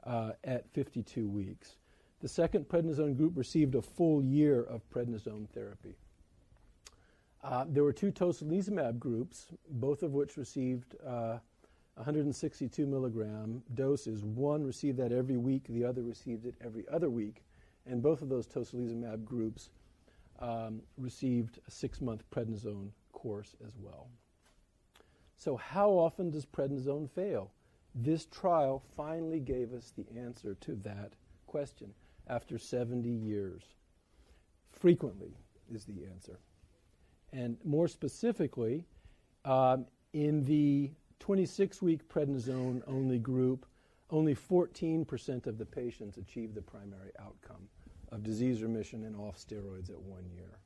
uh, 0.05 0.31
at 0.43 0.69
52 0.71 1.27
weeks. 1.27 1.77
The 2.21 2.27
second 2.27 2.67
prednisone 2.67 3.17
group 3.17 3.33
received 3.35 3.75
a 3.75 3.81
full 3.81 4.23
year 4.23 4.63
of 4.63 4.89
prednisone 4.89 5.49
therapy. 5.49 5.95
Uh, 7.43 7.65
there 7.67 7.83
were 7.83 7.93
two 7.93 8.11
tocilizumab 8.11 8.97
groups, 8.97 9.47
both 9.69 10.01
of 10.01 10.13
which 10.13 10.37
received 10.37 10.95
uh, 11.05 11.37
162 11.95 12.86
milligram 12.86 13.63
doses. 13.73 14.23
One 14.23 14.63
received 14.63 14.97
that 14.99 15.12
every 15.12 15.38
week, 15.38 15.65
the 15.69 15.86
other 15.86 16.03
received 16.03 16.45
it 16.45 16.55
every 16.63 16.86
other 16.91 17.10
week. 17.10 17.43
And 17.86 18.01
both 18.01 18.21
of 18.21 18.29
those 18.29 18.47
tocilizumab 18.47 19.23
groups 19.23 19.69
um, 20.39 20.81
received 20.97 21.60
a 21.67 21.71
six 21.71 22.01
month 22.01 22.23
prednisone 22.31 22.89
course 23.13 23.55
as 23.65 23.77
well. 23.77 24.10
So, 25.38 25.55
how 25.55 25.91
often 25.91 26.31
does 26.31 26.45
prednisone 26.45 27.10
fail? 27.10 27.51
This 27.93 28.25
trial 28.25 28.84
finally 28.97 29.39
gave 29.39 29.73
us 29.73 29.93
the 29.95 30.05
answer 30.19 30.55
to 30.62 30.75
that 30.84 31.13
question 31.47 31.93
after 32.27 32.58
70 32.58 33.08
years. 33.10 33.63
Frequently 34.71 35.38
is 35.73 35.86
the 35.86 36.05
answer. 36.05 36.39
And 37.31 37.58
more 37.63 37.88
specifically, 37.88 38.86
um, 39.45 39.86
in 40.13 40.43
the 40.43 40.91
26 41.19 41.82
week 41.82 42.08
prednisone 42.08 42.82
only 42.88 43.19
group, 43.19 43.65
only 44.10 44.36
14% 44.36 45.47
of 45.47 45.58
the 45.58 45.65
patients 45.65 46.17
achieved 46.17 46.56
the 46.56 46.62
primary 46.62 47.12
outcome 47.19 47.67
of 48.12 48.23
disease 48.23 48.62
remission 48.62 49.04
and 49.04 49.15
off 49.15 49.38
steroids 49.38 49.89
at 49.89 49.99
one 49.99 50.30
year 50.34 50.60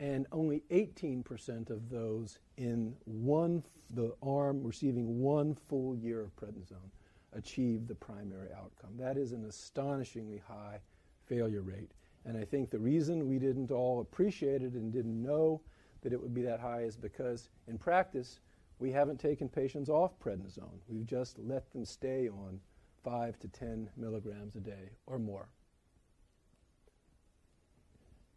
and 0.00 0.26
only 0.32 0.62
18% 0.70 1.68
of 1.68 1.90
those 1.90 2.38
in 2.56 2.96
one 3.04 3.62
the 3.90 4.12
arm 4.22 4.62
receiving 4.64 5.20
one 5.20 5.54
full 5.54 5.94
year 5.94 6.22
of 6.22 6.34
prednisone 6.36 6.90
achieved 7.34 7.86
the 7.86 7.94
primary 7.94 8.48
outcome. 8.56 8.96
That 8.98 9.18
is 9.18 9.32
an 9.32 9.44
astonishingly 9.44 10.42
high 10.48 10.80
failure 11.26 11.60
rate. 11.60 11.92
And 12.24 12.36
I 12.36 12.44
think 12.44 12.70
the 12.70 12.78
reason 12.78 13.28
we 13.28 13.38
didn't 13.38 13.70
all 13.70 14.00
appreciate 14.00 14.62
it 14.62 14.72
and 14.72 14.90
didn't 14.90 15.22
know 15.22 15.60
that 16.02 16.12
it 16.12 16.20
would 16.20 16.34
be 16.34 16.42
that 16.42 16.60
high 16.60 16.82
is 16.82 16.96
because 16.96 17.50
in 17.68 17.76
practice 17.76 18.40
we 18.80 18.90
haven't 18.90 19.20
taken 19.20 19.48
patients 19.48 19.88
off 19.88 20.18
prednisone. 20.18 20.80
We've 20.88 21.06
just 21.06 21.38
let 21.38 21.70
them 21.72 21.84
stay 21.84 22.28
on 22.28 22.58
5 23.04 23.38
to 23.40 23.48
10 23.48 23.90
milligrams 23.96 24.56
a 24.56 24.60
day 24.60 24.90
or 25.06 25.18
more. 25.18 25.48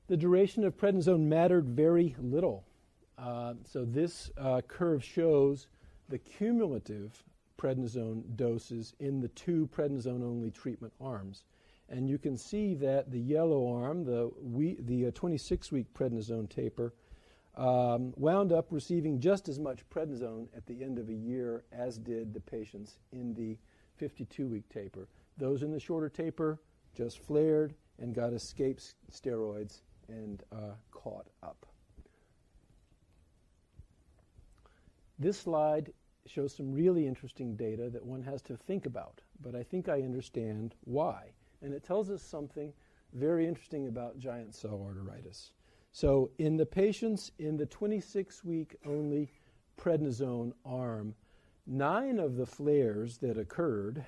The 0.07 0.17
duration 0.17 0.65
of 0.65 0.77
prednisone 0.77 1.21
mattered 1.21 1.69
very 1.69 2.15
little. 2.19 2.65
Uh, 3.17 3.53
so 3.63 3.85
this 3.85 4.31
uh, 4.37 4.61
curve 4.67 5.03
shows 5.03 5.67
the 6.09 6.17
cumulative 6.17 7.23
prednisone 7.57 8.23
doses 8.35 8.93
in 8.99 9.21
the 9.21 9.29
two 9.29 9.69
prednisone 9.73 10.23
only 10.23 10.51
treatment 10.51 10.93
arms. 10.99 11.45
And 11.87 12.09
you 12.09 12.17
can 12.17 12.35
see 12.35 12.73
that 12.75 13.11
the 13.11 13.19
yellow 13.19 13.71
arm, 13.71 14.03
the, 14.03 14.31
the 14.79 15.11
26 15.11 15.67
uh, 15.71 15.75
week 15.75 15.93
prednisone 15.93 16.49
taper, 16.49 16.93
um, 17.55 18.13
wound 18.17 18.51
up 18.51 18.67
receiving 18.71 19.19
just 19.19 19.47
as 19.47 19.59
much 19.59 19.87
prednisone 19.89 20.47
at 20.55 20.65
the 20.65 20.83
end 20.83 20.97
of 20.97 21.09
a 21.09 21.13
year 21.13 21.63
as 21.71 21.97
did 21.97 22.33
the 22.33 22.39
patients 22.39 22.97
in 23.11 23.33
the 23.33 23.57
52 23.97 24.47
week 24.47 24.67
taper. 24.69 25.07
Those 25.37 25.63
in 25.63 25.71
the 25.71 25.79
shorter 25.79 26.09
taper 26.09 26.59
just 26.95 27.19
flared 27.19 27.75
and 27.99 28.13
got 28.13 28.33
escape 28.33 28.79
steroids 29.11 29.81
and 30.07 30.43
uh, 30.51 30.75
caught 30.91 31.27
up. 31.41 31.65
This 35.19 35.39
slide 35.39 35.93
shows 36.25 36.55
some 36.55 36.73
really 36.73 37.05
interesting 37.05 37.55
data 37.55 37.89
that 37.89 38.03
one 38.03 38.23
has 38.23 38.41
to 38.43 38.57
think 38.57 38.85
about, 38.85 39.21
but 39.41 39.55
I 39.55 39.63
think 39.63 39.89
I 39.89 40.01
understand 40.01 40.75
why. 40.85 41.31
And 41.61 41.73
it 41.73 41.83
tells 41.83 42.09
us 42.09 42.21
something 42.21 42.73
very 43.13 43.47
interesting 43.47 43.87
about 43.87 44.17
giant 44.17 44.55
cell 44.55 44.79
arteritis. 44.79 45.51
So, 45.95 46.31
in 46.39 46.57
the 46.57 46.65
patients 46.65 47.31
in 47.37 47.55
the 47.55 47.67
26 47.67 48.43
week 48.43 48.75
only 48.83 49.31
prednisone 49.77 50.53
arm, 50.65 51.13
nine 51.67 52.17
of 52.17 52.35
the 52.35 52.47
flares 52.47 53.19
that 53.19 53.37
occurred 53.37 54.03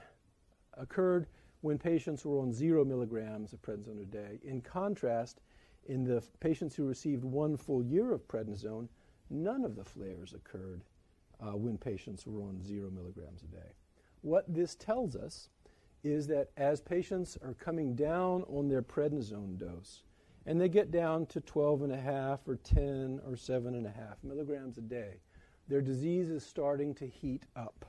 occurred 0.73 1.27
when 1.61 1.77
patients 1.77 2.25
were 2.25 2.39
on 2.39 2.51
zero 2.51 2.83
milligrams 2.83 3.53
of 3.53 3.61
prednisone 3.61 4.01
a 4.01 4.05
day. 4.05 4.39
In 4.43 4.61
contrast, 4.61 5.41
in 5.85 6.03
the 6.03 6.23
patients 6.39 6.75
who 6.75 6.87
received 6.87 7.23
one 7.23 7.55
full 7.55 7.83
year 7.83 8.13
of 8.13 8.27
prednisone, 8.27 8.89
none 9.29 9.63
of 9.63 9.75
the 9.75 9.85
flares 9.85 10.33
occurred 10.33 10.83
uh, 11.39 11.55
when 11.55 11.77
patients 11.77 12.25
were 12.25 12.41
on 12.41 12.63
zero 12.63 12.89
milligrams 12.89 13.43
a 13.43 13.47
day. 13.47 13.73
What 14.21 14.51
this 14.51 14.73
tells 14.73 15.15
us 15.15 15.49
is 16.03 16.25
that 16.27 16.49
as 16.57 16.81
patients 16.81 17.37
are 17.43 17.53
coming 17.53 17.95
down 17.95 18.41
on 18.49 18.69
their 18.69 18.81
prednisone 18.81 19.59
dose, 19.59 20.01
and 20.45 20.59
they 20.59 20.69
get 20.69 20.91
down 20.91 21.25
to 21.27 21.41
12 21.41 21.83
and 21.83 21.93
a 21.93 21.99
half 21.99 22.47
or 22.47 22.55
10 22.57 23.21
or 23.25 23.35
7 23.35 23.75
and 23.75 23.85
a 23.85 23.91
half 23.91 24.23
milligrams 24.23 24.77
a 24.77 24.81
day, 24.81 25.19
their 25.67 25.81
disease 25.81 26.29
is 26.29 26.45
starting 26.45 26.93
to 26.95 27.07
heat 27.07 27.43
up. 27.55 27.85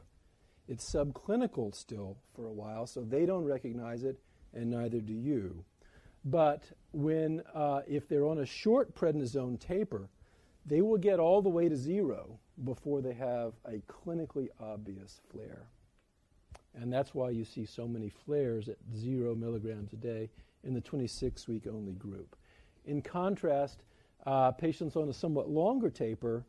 It's 0.69 0.90
subclinical 0.90 1.75
still 1.75 2.16
for 2.35 2.47
a 2.47 2.53
while, 2.53 2.87
so 2.87 3.03
they 3.03 3.27
don't 3.27 3.45
recognize 3.45 4.03
it, 4.03 4.19
and 4.55 4.71
neither 4.71 5.01
do 5.01 5.12
you. 5.12 5.64
But 6.25 6.64
when, 6.92 7.42
uh, 7.55 7.83
if 7.87 8.09
they're 8.09 8.27
on 8.27 8.38
a 8.38 8.47
short 8.47 8.95
prednisone 8.95 9.61
taper, 9.61 10.09
they 10.64 10.81
will 10.81 10.99
get 10.99 11.21
all 11.21 11.40
the 11.40 11.49
way 11.49 11.69
to 11.69 11.77
zero 11.77 12.40
before 12.64 13.01
they 13.01 13.12
have 13.12 13.53
a 13.64 13.83
clinically 13.87 14.49
obvious 14.59 15.21
flare. 15.31 15.69
And 16.75 16.92
that's 16.92 17.14
why 17.14 17.31
you 17.31 17.45
see 17.45 17.64
so 17.64 17.87
many 17.87 18.09
flares 18.09 18.69
at 18.69 18.77
zero 18.95 19.35
milligrams 19.35 19.92
a 19.92 19.97
day 19.97 20.31
in 20.64 20.75
the 20.75 20.81
26 20.81 21.47
week 21.47 21.66
only 21.66 21.92
group. 21.92 22.37
In 22.87 23.03
contrast, 23.03 23.83
uh, 24.25 24.53
patients 24.53 24.96
on 24.96 25.09
a 25.09 25.12
somewhat 25.12 25.49
longer 25.51 25.90
taper 25.90 26.44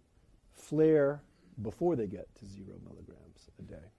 flare 0.53 1.21
before 1.61 1.95
they 1.95 2.07
get 2.07 2.33
to 2.35 2.45
zero 2.45 2.75
milligrams 2.83 3.49
a 3.59 3.63
day. 3.63 3.91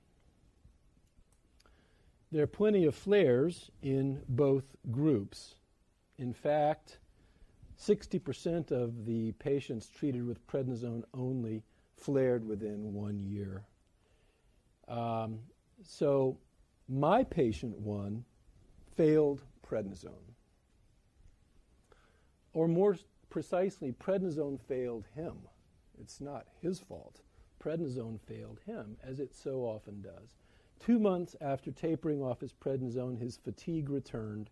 There 2.31 2.43
are 2.43 2.49
plenty 2.49 2.85
of 2.85 2.95
flares 2.95 3.71
in 3.83 4.21
both 4.29 4.77
groups. 4.91 5.55
In 6.19 6.33
fact, 6.33 6.99
60% 7.81 8.71
of 8.71 9.07
the 9.07 9.33
patients 9.33 9.89
treated 9.89 10.27
with 10.27 10.47
prednisone 10.47 11.05
only 11.15 11.63
flared 11.97 12.47
within 12.47 12.93
one 12.93 13.19
year. 13.19 13.65
Um, 14.89 15.41
so, 15.83 16.39
my 16.89 17.23
patient 17.23 17.79
one 17.79 18.25
failed 18.97 19.43
prednisone. 19.67 20.35
Or 22.53 22.69
more 22.69 22.97
precisely, 23.31 23.93
prednisone 23.93 24.61
failed 24.61 25.05
him. 25.15 25.37
It's 26.01 26.21
not 26.21 26.47
his 26.61 26.81
fault. 26.81 27.21
Prednisone 27.61 28.21
failed 28.21 28.61
him, 28.65 28.97
as 29.03 29.21
it 29.21 29.35
so 29.35 29.61
often 29.61 30.01
does. 30.01 30.37
Two 30.79 30.99
months 30.99 31.35
after 31.41 31.73
tapering 31.73 32.23
off 32.23 32.41
his 32.41 32.53
prednisone, 32.53 33.19
his 33.19 33.37
fatigue 33.37 33.91
returned. 33.91 34.51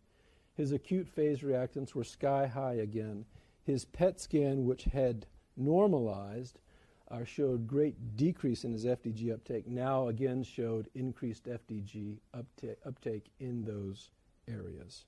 His 0.54 0.72
acute 0.72 1.08
phase 1.08 1.40
reactants 1.40 1.94
were 1.94 2.04
sky 2.04 2.46
high 2.46 2.74
again. 2.74 3.26
His 3.62 3.84
PET 3.84 4.20
scan, 4.20 4.64
which 4.64 4.84
had 4.84 5.26
normalized, 5.56 6.60
uh, 7.08 7.24
showed 7.24 7.66
great 7.66 8.16
decrease 8.16 8.64
in 8.64 8.72
his 8.72 8.84
FDG 8.84 9.32
uptake. 9.32 9.66
Now 9.68 10.08
again 10.08 10.42
showed 10.42 10.88
increased 10.94 11.46
FDG 11.46 12.18
upta- 12.34 12.76
uptake 12.84 13.30
in 13.38 13.64
those 13.64 14.10
areas. 14.48 15.04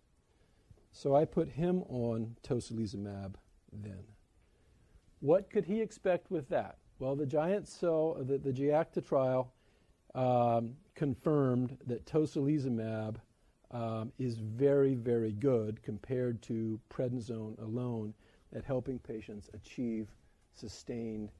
So 0.92 1.14
I 1.14 1.24
put 1.24 1.48
him 1.48 1.82
on 1.88 2.36
tocilizumab 2.42 3.34
then. 3.72 4.02
What 5.20 5.50
could 5.50 5.64
he 5.64 5.80
expect 5.80 6.30
with 6.30 6.48
that? 6.48 6.78
Well, 6.98 7.14
the 7.14 7.26
giant 7.26 7.68
cell, 7.68 8.16
the, 8.20 8.38
the 8.38 8.52
GIACTA 8.52 9.06
trial 9.06 9.52
um, 10.14 10.74
confirmed 10.94 11.76
that 11.86 12.06
tocilizumab 12.06 13.16
um, 13.70 14.12
is 14.18 14.38
very, 14.38 14.94
very 14.94 15.32
good 15.32 15.82
compared 15.82 16.42
to 16.42 16.80
prednisone 16.90 17.60
alone 17.60 18.14
at 18.54 18.64
helping 18.64 18.98
patients 18.98 19.50
achieve 19.54 20.08
sustained 20.54 21.30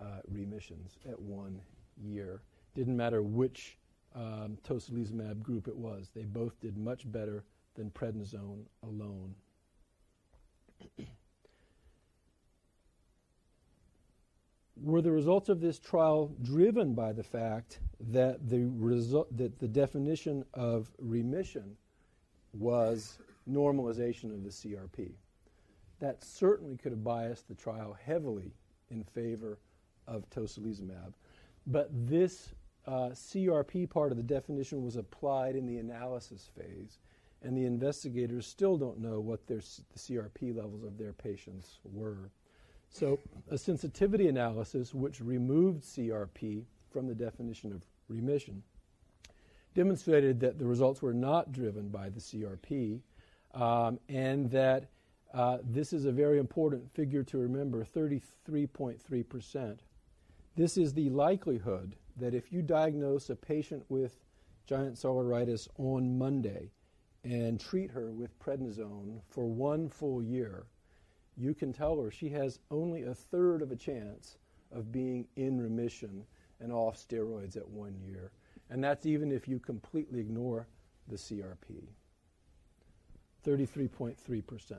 uh, 0.00 0.20
remissions 0.28 0.98
at 1.08 1.20
one 1.20 1.60
year. 2.02 2.42
Didn't 2.74 2.96
matter 2.96 3.22
which 3.22 3.78
um, 4.14 4.56
tocilizumab 4.66 5.42
group 5.42 5.68
it 5.68 5.76
was, 5.76 6.10
they 6.14 6.24
both 6.24 6.58
did 6.60 6.76
much 6.76 7.10
better 7.10 7.44
than 7.76 7.90
prednisone 7.90 8.64
alone. 8.82 9.34
Were 14.82 15.00
the 15.00 15.12
results 15.12 15.48
of 15.48 15.60
this 15.60 15.78
trial 15.78 16.34
driven 16.42 16.94
by 16.94 17.12
the 17.12 17.22
fact 17.22 17.78
that 18.10 18.48
the, 18.48 18.66
result, 18.74 19.34
that 19.36 19.58
the 19.58 19.68
definition 19.68 20.44
of 20.52 20.90
remission 20.98 21.76
was 22.52 23.18
normalization 23.48 24.34
of 24.34 24.44
the 24.44 24.50
CRP? 24.50 25.12
That 26.00 26.22
certainly 26.22 26.76
could 26.76 26.92
have 26.92 27.02
biased 27.02 27.48
the 27.48 27.54
trial 27.54 27.96
heavily 28.04 28.52
in 28.90 29.02
favor 29.02 29.58
of 30.06 30.28
tocilizumab. 30.30 31.14
But 31.66 31.88
this 32.06 32.50
uh, 32.86 33.10
CRP 33.10 33.90
part 33.90 34.12
of 34.12 34.16
the 34.16 34.22
definition 34.22 34.84
was 34.84 34.96
applied 34.96 35.56
in 35.56 35.66
the 35.66 35.78
analysis 35.78 36.50
phase, 36.56 36.98
and 37.42 37.56
the 37.56 37.64
investigators 37.64 38.46
still 38.46 38.76
don't 38.76 38.98
know 38.98 39.20
what 39.20 39.46
their, 39.46 39.58
the 39.58 39.98
CRP 39.98 40.56
levels 40.56 40.84
of 40.84 40.98
their 40.98 41.12
patients 41.12 41.78
were. 41.84 42.30
So, 42.88 43.18
a 43.50 43.58
sensitivity 43.58 44.28
analysis 44.28 44.94
which 44.94 45.20
removed 45.20 45.82
CRP 45.82 46.64
from 46.90 47.06
the 47.06 47.14
definition 47.14 47.72
of 47.72 47.82
remission 48.08 48.62
demonstrated 49.74 50.40
that 50.40 50.58
the 50.58 50.64
results 50.64 51.02
were 51.02 51.12
not 51.12 51.52
driven 51.52 51.88
by 51.88 52.08
the 52.08 52.20
CRP 52.20 53.00
um, 53.54 53.98
and 54.08 54.50
that 54.50 54.88
uh, 55.34 55.58
this 55.62 55.92
is 55.92 56.06
a 56.06 56.12
very 56.12 56.38
important 56.38 56.90
figure 56.94 57.22
to 57.22 57.36
remember 57.36 57.84
33.3%. 57.84 59.78
This 60.56 60.78
is 60.78 60.94
the 60.94 61.10
likelihood 61.10 61.96
that 62.16 62.34
if 62.34 62.50
you 62.50 62.62
diagnose 62.62 63.28
a 63.28 63.36
patient 63.36 63.84
with 63.90 64.16
giant 64.66 64.96
cell 64.96 65.16
arteritis 65.16 65.68
on 65.76 66.16
Monday 66.16 66.70
and 67.26 67.58
treat 67.58 67.90
her 67.90 68.12
with 68.12 68.38
prednisone 68.38 69.20
for 69.28 69.46
one 69.46 69.88
full 69.88 70.22
year, 70.22 70.66
you 71.36 71.54
can 71.54 71.72
tell 71.72 72.00
her 72.00 72.08
she 72.08 72.28
has 72.28 72.60
only 72.70 73.02
a 73.02 73.14
third 73.14 73.62
of 73.62 73.72
a 73.72 73.76
chance 73.76 74.38
of 74.70 74.92
being 74.92 75.26
in 75.34 75.60
remission 75.60 76.24
and 76.60 76.72
off 76.72 76.96
steroids 76.96 77.56
at 77.56 77.68
one 77.68 77.96
year. 78.06 78.30
And 78.70 78.82
that's 78.82 79.06
even 79.06 79.32
if 79.32 79.48
you 79.48 79.58
completely 79.58 80.20
ignore 80.20 80.68
the 81.08 81.16
CRP. 81.16 81.88
33.3%. 83.44 84.74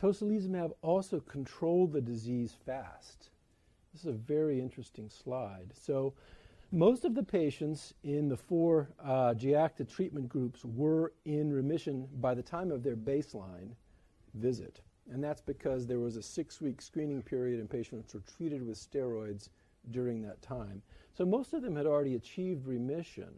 Tocilizumab 0.00 0.70
also 0.82 1.18
controlled 1.18 1.92
the 1.92 2.00
disease 2.00 2.54
fast. 2.64 3.30
This 3.92 4.02
is 4.02 4.06
a 4.06 4.12
very 4.12 4.60
interesting 4.60 5.10
slide. 5.10 5.72
So, 5.74 6.14
most 6.70 7.06
of 7.06 7.14
the 7.14 7.22
patients 7.22 7.94
in 8.02 8.28
the 8.28 8.36
four 8.36 8.90
uh, 9.02 9.32
GIACTA 9.32 9.88
treatment 9.88 10.28
groups 10.28 10.64
were 10.64 11.14
in 11.24 11.50
remission 11.50 12.06
by 12.20 12.34
the 12.34 12.42
time 12.42 12.70
of 12.70 12.82
their 12.82 12.96
baseline 12.96 13.70
visit. 14.34 14.82
And 15.10 15.24
that's 15.24 15.40
because 15.40 15.86
there 15.86 15.98
was 15.98 16.16
a 16.16 16.22
six 16.22 16.60
week 16.60 16.82
screening 16.82 17.22
period 17.22 17.58
and 17.58 17.70
patients 17.70 18.12
were 18.12 18.20
treated 18.36 18.66
with 18.66 18.76
steroids 18.76 19.48
during 19.90 20.20
that 20.22 20.42
time. 20.42 20.82
So 21.16 21.24
most 21.24 21.54
of 21.54 21.62
them 21.62 21.74
had 21.74 21.86
already 21.86 22.16
achieved 22.16 22.66
remission. 22.66 23.30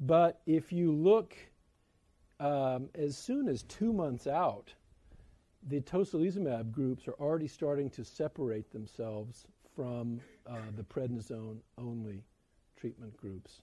But 0.00 0.40
if 0.44 0.72
you 0.72 0.92
look 0.92 1.34
um, 2.38 2.90
as 2.94 3.16
soon 3.16 3.48
as 3.48 3.62
two 3.62 3.94
months 3.94 4.26
out, 4.26 4.74
the 5.68 5.80
tocilizumab 5.80 6.70
groups 6.70 7.08
are 7.08 7.14
already 7.14 7.48
starting 7.48 7.88
to 7.90 8.04
separate 8.04 8.70
themselves 8.72 9.46
from 9.74 10.20
uh, 10.46 10.56
the 10.76 10.82
prednisone 10.82 11.58
only 11.78 12.22
treatment 12.82 13.16
groups. 13.16 13.62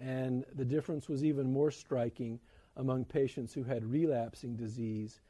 And 0.00 0.44
the 0.56 0.64
difference 0.64 1.08
was 1.08 1.24
even 1.24 1.52
more 1.52 1.70
striking 1.70 2.40
among 2.76 3.04
patients 3.04 3.54
who 3.54 3.62
had 3.62 3.84
relapsing 3.84 4.56
disease 4.56 5.20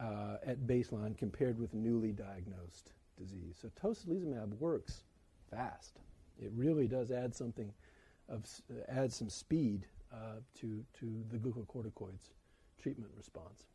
uh, 0.00 0.36
at 0.46 0.66
baseline 0.66 1.16
compared 1.16 1.58
with 1.58 1.74
newly 1.74 2.12
diagnosed 2.12 2.92
disease. 3.18 3.56
So 3.60 3.68
tocilizumab 3.80 4.58
works 4.58 5.04
fast 5.50 6.00
It 6.38 6.50
really 6.54 6.88
does 6.88 7.10
add 7.10 7.34
something, 7.34 7.70
of 8.30 8.46
add 8.88 9.12
some 9.12 9.28
speed 9.28 9.86
uh, 10.10 10.40
to 10.60 10.82
to 11.00 11.24
the 11.30 11.36
glucocorticoids 11.36 12.30
treatment 12.80 13.12
response. 13.14 13.66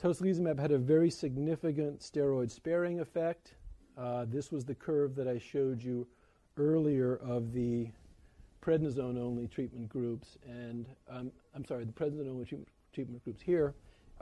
Tocilizumab 0.00 0.60
had 0.60 0.70
a 0.70 0.78
very 0.78 1.10
significant 1.10 1.98
steroid 1.98 2.50
sparing 2.50 3.00
effect. 3.00 3.54
Uh, 3.98 4.24
this 4.28 4.52
was 4.52 4.64
the 4.64 4.74
curve 4.74 5.16
that 5.16 5.26
I 5.26 5.38
showed 5.38 5.82
you 5.82 6.06
earlier 6.56 7.16
of 7.16 7.52
the 7.52 7.88
prednisone 8.62 9.18
only 9.18 9.46
treatment 9.46 9.88
groups, 9.88 10.36
and 10.46 10.86
um, 11.08 11.30
I'm 11.54 11.64
sorry, 11.64 11.84
the 11.84 11.92
prednisone 11.92 12.28
only 12.28 12.44
treatment, 12.44 12.68
treatment 12.92 13.22
groups 13.24 13.40
here, 13.40 13.74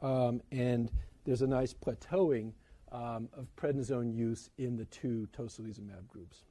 um, 0.03 0.43
and 0.53 0.91
there's 1.25 1.43
a 1.43 1.47
nice 1.47 1.73
plateauing 1.73 2.53
um, 2.93 3.29
of 3.33 3.47
prednisone 3.57 4.15
use 4.15 4.51
in 4.59 4.77
the 4.77 4.85
two 4.87 5.29
tocilizumab 5.37 6.07
groups. 6.09 6.43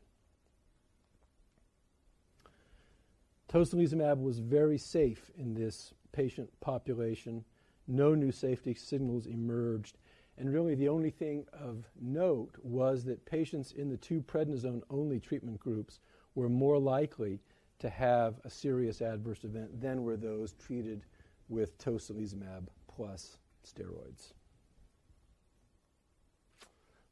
Tocilizumab 3.54 4.20
was 4.20 4.40
very 4.40 4.80
safe 4.80 5.30
in 5.38 5.54
this 5.54 5.94
patient 6.12 6.50
population. 6.60 7.44
No 7.88 8.16
new 8.16 8.32
safety 8.32 8.74
signals 8.74 9.28
emerged. 9.28 9.98
And 10.38 10.52
really, 10.52 10.76
the 10.76 10.90
only 10.90 11.12
thing 11.12 11.46
of 11.54 11.86
note 12.02 12.56
was 12.64 13.04
that 13.06 13.26
patients 13.26 13.72
in 13.72 13.90
the 13.90 13.98
two 13.98 14.22
prednisone 14.22 14.82
only 14.90 15.20
treatment 15.20 15.60
groups 15.60 16.00
were 16.36 16.50
more 16.50 16.80
likely 16.80 17.40
to 17.80 17.90
have 17.90 18.40
a 18.44 18.50
serious 18.50 19.02
adverse 19.02 19.44
event 19.44 19.80
than 19.80 20.04
were 20.04 20.18
those 20.18 20.54
treated 20.54 21.06
with 21.50 21.78
tocilizumab 21.78 22.68
plus 22.88 23.38
steroids. 23.64 24.34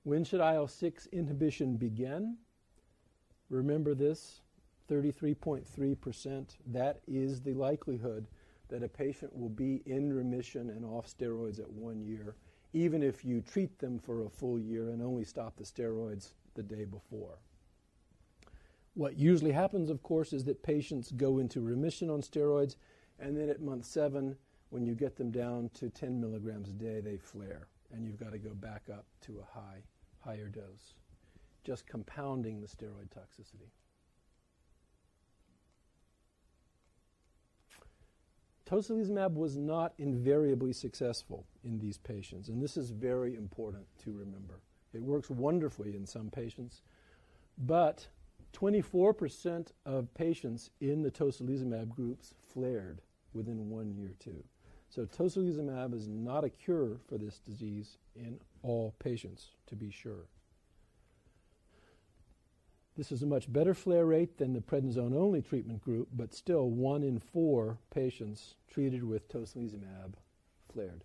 When 0.03 0.23
should 0.23 0.41
IL 0.41 0.67
6 0.67 1.07
inhibition 1.07 1.77
begin? 1.77 2.37
Remember 3.49 3.93
this 3.93 4.41
33.3%. 4.89 6.57
That 6.67 7.01
is 7.07 7.41
the 7.41 7.53
likelihood 7.53 8.27
that 8.69 8.83
a 8.83 8.87
patient 8.87 9.35
will 9.37 9.49
be 9.49 9.83
in 9.85 10.11
remission 10.11 10.69
and 10.69 10.85
off 10.85 11.07
steroids 11.07 11.59
at 11.59 11.69
one 11.69 12.01
year, 12.01 12.35
even 12.73 13.03
if 13.03 13.25
you 13.25 13.41
treat 13.41 13.79
them 13.79 13.99
for 13.99 14.23
a 14.23 14.29
full 14.29 14.59
year 14.59 14.89
and 14.89 15.01
only 15.01 15.25
stop 15.25 15.57
the 15.57 15.63
steroids 15.63 16.33
the 16.55 16.63
day 16.63 16.85
before. 16.85 17.39
What 18.93 19.17
usually 19.17 19.51
happens, 19.51 19.89
of 19.89 20.03
course, 20.03 20.33
is 20.33 20.43
that 20.45 20.63
patients 20.63 21.11
go 21.11 21.39
into 21.39 21.61
remission 21.61 22.09
on 22.09 22.21
steroids, 22.21 22.75
and 23.19 23.37
then 23.37 23.49
at 23.49 23.61
month 23.61 23.85
seven, 23.85 24.35
when 24.69 24.85
you 24.85 24.95
get 24.95 25.15
them 25.15 25.31
down 25.31 25.69
to 25.75 25.89
10 25.89 26.19
milligrams 26.19 26.69
a 26.69 26.73
day, 26.73 26.99
they 26.99 27.17
flare, 27.17 27.67
and 27.91 28.05
you've 28.05 28.19
got 28.19 28.31
to 28.31 28.37
go 28.37 28.53
back 28.53 28.83
up 28.91 29.05
to 29.21 29.39
a 29.39 29.59
high, 29.59 29.83
higher 30.19 30.47
dose, 30.47 30.95
just 31.63 31.87
compounding 31.87 32.59
the 32.59 32.67
steroid 32.67 33.09
toxicity. 33.09 33.69
Tocilizumab 38.71 39.33
was 39.33 39.57
not 39.57 39.91
invariably 39.97 40.71
successful 40.71 41.45
in 41.65 41.77
these 41.77 41.97
patients, 41.97 42.47
and 42.47 42.63
this 42.63 42.77
is 42.77 42.91
very 42.91 43.35
important 43.35 43.85
to 44.01 44.13
remember. 44.13 44.61
It 44.93 45.03
works 45.03 45.29
wonderfully 45.29 45.97
in 45.97 46.05
some 46.05 46.29
patients, 46.29 46.81
but 47.57 48.07
24% 48.53 49.73
of 49.85 50.13
patients 50.13 50.69
in 50.79 51.01
the 51.01 51.11
tocilizumab 51.11 51.89
groups 51.89 52.33
flared 52.53 53.01
within 53.33 53.69
one 53.69 53.93
year, 53.93 54.13
too. 54.19 54.41
So, 54.87 55.05
tocilizumab 55.05 55.93
is 55.93 56.07
not 56.07 56.45
a 56.45 56.49
cure 56.49 56.97
for 57.09 57.17
this 57.17 57.39
disease 57.39 57.97
in 58.15 58.39
all 58.63 58.95
patients, 58.99 59.51
to 59.67 59.75
be 59.75 59.91
sure. 59.91 60.29
This 63.01 63.11
is 63.11 63.23
a 63.23 63.25
much 63.25 63.51
better 63.51 63.73
flare 63.73 64.05
rate 64.05 64.37
than 64.37 64.53
the 64.53 64.61
prednisone 64.61 65.15
only 65.15 65.41
treatment 65.41 65.81
group, 65.81 66.09
but 66.13 66.35
still, 66.35 66.69
one 66.69 67.01
in 67.01 67.17
four 67.17 67.79
patients 67.89 68.53
treated 68.69 69.03
with 69.03 69.27
tocilizumab 69.27 70.13
flared. 70.71 71.03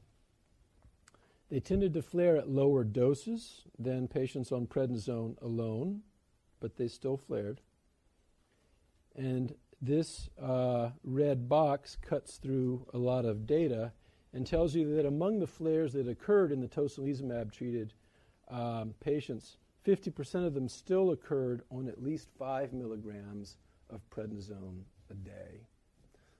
They 1.49 1.59
tended 1.59 1.95
to 1.95 2.03
flare 2.03 2.37
at 2.37 2.51
lower 2.51 2.85
doses 2.85 3.63
than 3.79 4.09
patients 4.09 4.53
on 4.53 4.67
prednisone 4.67 5.41
alone, 5.41 6.03
but 6.61 6.77
they 6.77 6.87
still 6.87 7.17
flared. 7.17 7.63
And 9.15 9.55
this 9.81 10.29
uh, 10.39 10.91
red 11.03 11.49
box 11.49 11.97
cuts 12.03 12.37
through 12.37 12.87
a 12.93 12.99
lot 12.99 13.25
of 13.25 13.47
data 13.47 13.93
and 14.35 14.47
tells 14.47 14.75
you 14.75 14.95
that 14.97 15.07
among 15.07 15.39
the 15.39 15.47
flares 15.47 15.95
that 15.95 16.09
occurred 16.09 16.53
in 16.53 16.61
the 16.61 16.69
tocilizumab 16.69 17.53
treated 17.53 17.95
um, 18.51 18.93
patients, 19.01 19.57
50% 19.87 20.47
of 20.47 20.55
them 20.55 20.69
still 20.69 21.13
occurred 21.13 21.63
on 21.71 21.87
at 21.87 22.03
least 22.03 22.29
5 22.39 22.73
milligrams 22.73 23.57
of 23.89 24.01
prednisone 24.11 24.81
a 25.11 25.15
day. 25.15 25.69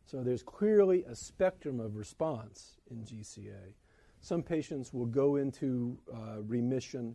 So 0.05 0.23
there's 0.23 0.43
clearly 0.43 1.05
a 1.05 1.15
spectrum 1.15 1.79
of 1.79 1.97
response 1.97 2.79
in 2.91 3.05
GCA. 3.05 3.75
Some 4.21 4.43
patients 4.43 4.93
will 4.93 5.07
go 5.07 5.37
into 5.37 5.97
uh, 6.13 6.43
remission, 6.43 7.15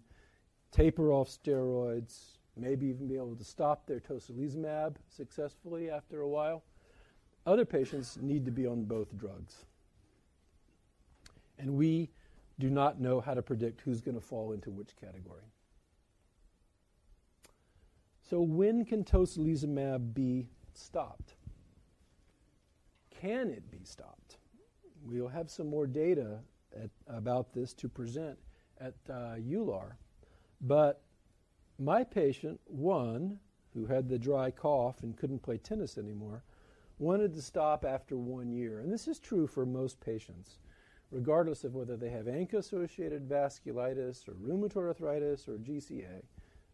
taper 0.72 1.12
off 1.12 1.30
steroids, 1.30 2.38
maybe 2.56 2.88
even 2.88 3.08
be 3.08 3.16
able 3.16 3.36
to 3.36 3.44
stop 3.44 3.86
their 3.86 4.00
tocilizumab 4.00 4.96
successfully 5.10 5.90
after 5.90 6.22
a 6.22 6.30
while. 6.30 6.64
Other 7.46 7.66
patients 7.66 8.18
need 8.22 8.46
to 8.46 8.52
be 8.52 8.66
on 8.66 8.84
both 8.84 9.18
drugs. 9.18 9.66
And 11.60 11.76
we 11.76 12.10
do 12.60 12.70
not 12.70 13.02
know 13.02 13.20
how 13.20 13.34
to 13.34 13.42
predict 13.42 13.82
who's 13.82 14.02
going 14.02 14.16
to 14.16 14.22
fall 14.26 14.54
into 14.54 14.70
which 14.70 14.96
category. 14.96 15.44
So, 18.32 18.40
when 18.40 18.86
can 18.86 19.04
tocilizumab 19.04 20.14
be 20.14 20.48
stopped? 20.74 21.34
Can 23.10 23.50
it 23.50 23.70
be 23.70 23.84
stopped? 23.84 24.38
We'll 25.04 25.28
have 25.28 25.50
some 25.50 25.68
more 25.68 25.86
data 25.86 26.40
at, 26.82 26.92
about 27.10 27.52
this 27.52 27.74
to 27.74 27.90
present 27.90 28.40
at 28.80 28.94
uh, 29.10 29.36
EULAR. 29.36 29.98
But 30.62 31.02
my 31.78 32.06
patient, 32.06 32.62
one, 32.68 33.38
who 33.74 33.86
had 33.86 34.08
the 34.08 34.18
dry 34.18 34.50
cough 34.50 35.04
and 35.04 35.18
couldn't 35.18 35.44
play 35.44 35.58
tennis 35.58 35.98
anymore, 35.98 36.46
wanted 37.00 37.34
to 37.34 37.42
stop 37.42 37.84
after 37.84 38.16
one 38.16 38.50
year. 38.50 38.80
And 38.80 38.90
this 38.90 39.10
is 39.10 39.20
true 39.20 39.46
for 39.46 39.66
most 39.66 40.00
patients, 40.00 40.60
regardless 41.12 41.66
of 41.66 41.76
whether 41.76 41.98
they 41.98 42.12
have 42.12 42.28
ANCA 42.28 42.54
associated 42.54 43.28
vasculitis 43.28 44.26
or 44.30 44.36
rheumatoid 44.36 44.88
arthritis 44.88 45.50
or 45.50 45.58
GCA. 45.58 46.22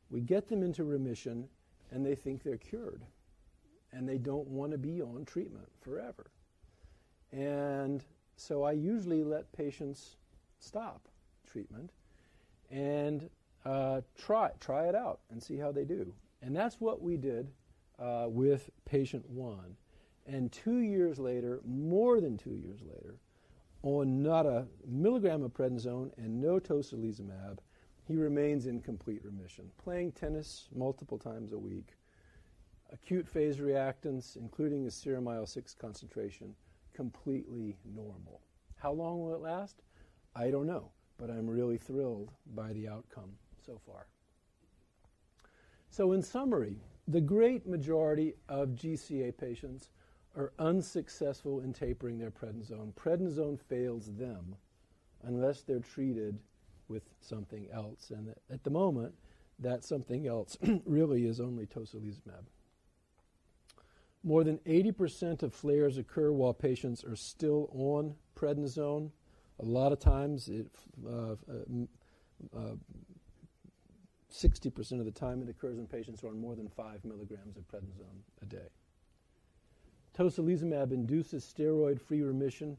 We 0.09 0.21
get 0.21 0.47
them 0.47 0.63
into 0.63 0.83
remission 0.83 1.47
and 1.91 2.05
they 2.05 2.15
think 2.15 2.43
they're 2.43 2.57
cured. 2.57 3.03
And 3.93 4.07
they 4.07 4.17
don't 4.17 4.47
want 4.47 4.71
to 4.73 4.77
be 4.77 5.01
on 5.01 5.25
treatment 5.25 5.69
forever. 5.81 6.31
And 7.31 8.03
so 8.35 8.63
I 8.63 8.73
usually 8.73 9.23
let 9.23 9.51
patients 9.53 10.17
stop 10.59 11.07
treatment 11.45 11.91
and 12.69 13.29
uh, 13.65 14.01
try 14.17 14.51
try 14.59 14.87
it 14.87 14.95
out 14.95 15.19
and 15.31 15.41
see 15.41 15.57
how 15.57 15.71
they 15.71 15.85
do. 15.85 16.13
And 16.41 16.55
that's 16.55 16.79
what 16.79 17.01
we 17.01 17.17
did 17.17 17.49
uh, 17.99 18.25
with 18.27 18.69
patient 18.85 19.27
one. 19.29 19.75
And 20.25 20.51
two 20.51 20.79
years 20.79 21.17
later, 21.17 21.61
more 21.65 22.19
than 22.19 22.37
two 22.37 22.55
years 22.55 22.81
later, 22.81 23.15
on 23.83 24.21
not 24.21 24.45
a 24.45 24.67
milligram 24.85 25.43
of 25.43 25.53
prednisone 25.53 26.11
and 26.17 26.41
no 26.41 26.59
tocilizumab, 26.59 27.59
he 28.07 28.15
remains 28.15 28.67
in 28.67 28.79
complete 28.79 29.23
remission, 29.23 29.69
playing 29.77 30.13
tennis 30.13 30.69
multiple 30.73 31.17
times 31.17 31.51
a 31.51 31.57
week. 31.57 31.97
Acute 32.93 33.27
phase 33.27 33.57
reactants, 33.57 34.37
including 34.37 34.87
a 34.87 34.91
serum 34.91 35.27
IL 35.27 35.45
6 35.45 35.73
concentration, 35.73 36.55
completely 36.93 37.75
normal. 37.93 38.41
How 38.77 38.93
long 38.93 39.21
will 39.21 39.35
it 39.35 39.41
last? 39.41 39.81
I 40.35 40.49
don't 40.49 40.67
know, 40.67 40.91
but 41.17 41.29
I'm 41.29 41.49
really 41.49 41.77
thrilled 41.77 42.31
by 42.55 42.71
the 42.71 42.87
outcome 42.87 43.31
so 43.65 43.81
far. 43.85 44.07
So, 45.89 46.13
in 46.13 46.21
summary, 46.21 46.79
the 47.09 47.21
great 47.21 47.67
majority 47.67 48.35
of 48.47 48.69
GCA 48.69 49.37
patients 49.37 49.89
are 50.35 50.53
unsuccessful 50.60 51.60
in 51.62 51.73
tapering 51.73 52.19
their 52.19 52.31
prednisone. 52.31 52.93
Prednisone 52.93 53.60
fails 53.60 54.13
them 54.15 54.55
unless 55.23 55.63
they're 55.63 55.79
treated 55.79 56.39
with 56.88 57.04
something 57.21 57.67
else. 57.71 58.12
And 58.12 58.33
at 58.52 58.63
the 58.63 58.69
moment, 58.69 59.13
that 59.60 59.83
something 59.83 60.27
else 60.27 60.58
really 60.85 61.25
is 61.25 61.40
only 61.40 61.65
tocilizumab. 61.65 62.46
More 64.23 64.44
than 64.44 64.58
80% 64.60 65.44
of 65.44 65.54
flares 65.54 65.98
occur 65.98 66.31
while 66.31 66.54
patients 66.54 67.04
are 67.04 67.15
still 67.15 67.69
on 67.73 68.15
prednisone. 68.35 69.12
A 69.60 69.65
lot 69.65 69.92
of 69.92 70.00
times, 70.00 70.50
it, 70.50 70.67
uh, 71.08 71.35
uh, 72.56 72.75
60% 74.31 75.00
of 75.00 75.06
the 75.06 75.12
time, 75.12 75.42
it 75.42 75.50
occurs 75.50 75.77
in 75.77 75.88
patients 75.88 76.21
who 76.21 76.27
are 76.27 76.31
on 76.31 76.40
more 76.40 76.56
than 76.56 76.67
5 76.67 77.06
milligrams 77.06 77.58
of 77.58 77.67
prednisone 77.67 78.21
a 78.42 78.46
day. 78.46 78.69
Tocilizumab 80.17 80.92
induces 80.92 81.44
steroid 81.44 82.02
free 82.02 82.21
remission, 82.21 82.77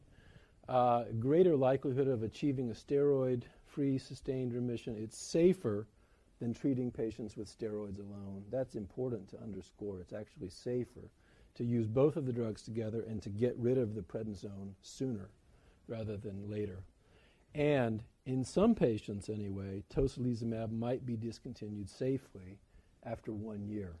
uh, 0.67 1.05
greater 1.19 1.55
likelihood 1.55 2.07
of 2.07 2.21
achieving 2.21 2.69
a 2.69 2.73
steroid 2.73 3.43
free 3.69 3.97
sustained 3.97 4.53
remission. 4.53 4.95
It's 4.97 5.17
safer 5.17 5.87
than 6.39 6.53
treating 6.53 6.91
patients 6.91 7.35
with 7.35 7.47
steroids 7.47 7.99
alone. 7.99 8.43
That's 8.49 8.75
important 8.75 9.29
to 9.29 9.41
underscore. 9.41 9.99
It's 9.99 10.13
actually 10.13 10.49
safer 10.49 11.09
to 11.55 11.63
use 11.63 11.87
both 11.87 12.15
of 12.15 12.25
the 12.25 12.33
drugs 12.33 12.61
together 12.63 13.03
and 13.07 13.21
to 13.21 13.29
get 13.29 13.57
rid 13.57 13.77
of 13.77 13.95
the 13.95 14.01
prednisone 14.01 14.73
sooner 14.81 15.29
rather 15.87 16.17
than 16.17 16.49
later. 16.49 16.83
And 17.53 18.03
in 18.25 18.45
some 18.45 18.75
patients, 18.75 19.27
anyway, 19.27 19.83
tocilizumab 19.93 20.71
might 20.71 21.05
be 21.05 21.17
discontinued 21.17 21.89
safely 21.89 22.59
after 23.03 23.33
one 23.33 23.65
year. 23.65 23.95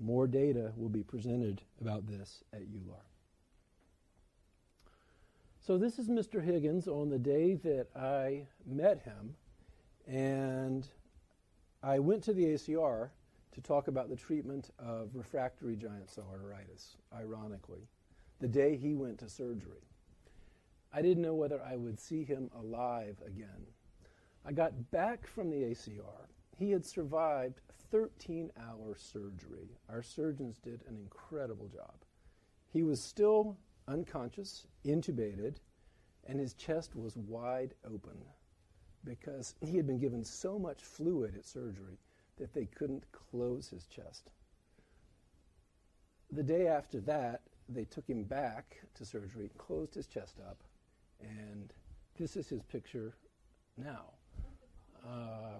More 0.00 0.26
data 0.26 0.72
will 0.76 0.88
be 0.88 1.02
presented 1.02 1.62
about 1.80 2.06
this 2.06 2.42
at 2.52 2.68
EULAR. 2.68 3.07
So, 5.68 5.76
this 5.76 5.98
is 5.98 6.08
Mr. 6.08 6.42
Higgins 6.42 6.88
on 6.88 7.10
the 7.10 7.18
day 7.18 7.52
that 7.56 7.88
I 7.94 8.46
met 8.64 9.02
him, 9.02 9.34
and 10.06 10.88
I 11.82 11.98
went 11.98 12.22
to 12.22 12.32
the 12.32 12.54
ACR 12.54 13.10
to 13.52 13.60
talk 13.60 13.86
about 13.86 14.08
the 14.08 14.16
treatment 14.16 14.70
of 14.78 15.10
refractory 15.12 15.76
giant 15.76 16.08
cell 16.08 16.24
arteritis, 16.32 16.96
ironically, 17.14 17.86
the 18.40 18.48
day 18.48 18.78
he 18.78 18.94
went 18.94 19.18
to 19.18 19.28
surgery. 19.28 19.84
I 20.90 21.02
didn't 21.02 21.22
know 21.22 21.34
whether 21.34 21.62
I 21.62 21.76
would 21.76 22.00
see 22.00 22.24
him 22.24 22.50
alive 22.58 23.18
again. 23.26 23.66
I 24.46 24.52
got 24.52 24.90
back 24.90 25.26
from 25.26 25.50
the 25.50 25.64
ACR. 25.64 26.30
He 26.56 26.70
had 26.70 26.86
survived 26.86 27.60
13 27.90 28.50
hour 28.58 28.96
surgery. 28.96 29.76
Our 29.90 30.02
surgeons 30.02 30.56
did 30.56 30.80
an 30.88 30.96
incredible 30.96 31.68
job. 31.68 32.06
He 32.72 32.82
was 32.82 33.02
still 33.02 33.58
unconscious, 33.88 34.66
intubated, 34.84 35.56
and 36.26 36.38
his 36.38 36.54
chest 36.54 36.94
was 36.94 37.16
wide 37.16 37.74
open 37.84 38.16
because 39.04 39.54
he 39.60 39.76
had 39.76 39.86
been 39.86 39.98
given 39.98 40.24
so 40.24 40.58
much 40.58 40.82
fluid 40.82 41.34
at 41.36 41.44
surgery 41.44 41.98
that 42.36 42.52
they 42.52 42.66
couldn't 42.66 43.04
close 43.12 43.68
his 43.68 43.86
chest. 43.86 44.30
The 46.30 46.42
day 46.42 46.66
after 46.66 47.00
that, 47.00 47.42
they 47.68 47.84
took 47.84 48.06
him 48.06 48.24
back 48.24 48.76
to 48.94 49.04
surgery, 49.04 49.50
closed 49.56 49.94
his 49.94 50.06
chest 50.06 50.36
up, 50.46 50.58
and 51.20 51.72
this 52.18 52.36
is 52.36 52.48
his 52.48 52.62
picture 52.62 53.14
now. 53.76 54.04
Uh, 55.06 55.58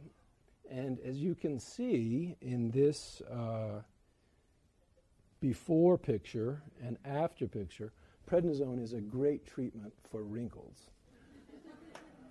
and 0.70 0.98
as 1.00 1.18
you 1.18 1.34
can 1.34 1.58
see 1.58 2.36
in 2.42 2.70
this 2.70 3.22
uh, 3.22 3.80
before 5.40 5.96
picture 5.96 6.62
and 6.82 6.98
after 7.04 7.46
picture, 7.46 7.92
prednisone 8.28 8.82
is 8.82 8.92
a 8.92 9.00
great 9.00 9.46
treatment 9.46 9.92
for 10.10 10.22
wrinkles. 10.22 10.90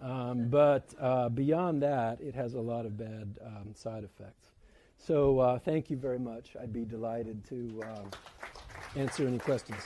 Um, 0.02 0.48
but 0.50 0.94
uh, 1.00 1.30
beyond 1.30 1.82
that, 1.82 2.22
it 2.22 2.36
has 2.36 2.54
a 2.54 2.60
lot 2.60 2.86
of 2.86 2.98
bad 2.98 3.38
um, 3.44 3.74
side 3.74 4.04
effects. 4.04 4.52
So 4.98 5.40
uh, 5.40 5.60
thank 5.60 5.90
you 5.90 5.98
very 5.98 6.20
much. 6.20 6.56
I'd 6.62 6.74
be 6.74 6.86
delighted 6.86 7.44
to 7.46 7.82
uh, 7.84 9.00
answer 9.00 9.28
any 9.28 9.40
questions. 9.40 9.82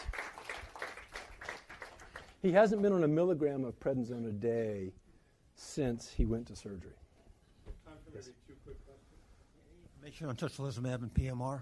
He 2.41 2.51
hasn't 2.51 2.81
been 2.81 2.91
on 2.91 3.03
a 3.03 3.07
milligram 3.07 3.63
of 3.63 3.79
prednisone 3.79 4.27
a 4.27 4.31
day 4.31 4.91
since 5.55 6.11
he 6.11 6.25
went 6.25 6.47
to 6.47 6.55
surgery. 6.55 6.97
Time 7.85 7.95
for 8.03 8.11
maybe 8.11 8.33
two 8.47 8.55
quick 8.65 8.77
questions. 8.85 10.27
On 10.27 10.35
tocilizumab 10.35 11.03
and 11.03 11.13
PMR. 11.13 11.61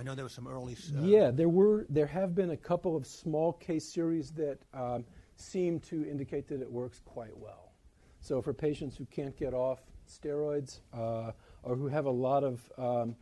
I 0.00 0.02
know 0.02 0.14
there 0.14 0.24
were 0.24 0.30
some 0.30 0.48
early. 0.48 0.74
Uh, 0.96 1.02
yeah, 1.02 1.30
there 1.30 1.50
were. 1.50 1.84
There 1.90 2.06
have 2.06 2.34
been 2.34 2.50
a 2.50 2.56
couple 2.56 2.96
of 2.96 3.06
small 3.06 3.52
case 3.52 3.84
series 3.84 4.30
that 4.30 4.58
um, 4.72 5.04
seem 5.36 5.78
to 5.80 6.08
indicate 6.08 6.48
that 6.48 6.62
it 6.62 6.72
works 6.72 7.02
quite 7.04 7.36
well. 7.36 7.72
So 8.22 8.40
for 8.40 8.54
patients 8.54 8.96
who 8.96 9.04
can't 9.06 9.36
get 9.36 9.52
off 9.52 9.80
steroids 10.08 10.80
uh, 10.94 11.32
or 11.62 11.76
who 11.76 11.86
have 11.88 12.06
a 12.06 12.10
lot 12.10 12.44
of 12.44 12.72
um, 12.78 13.14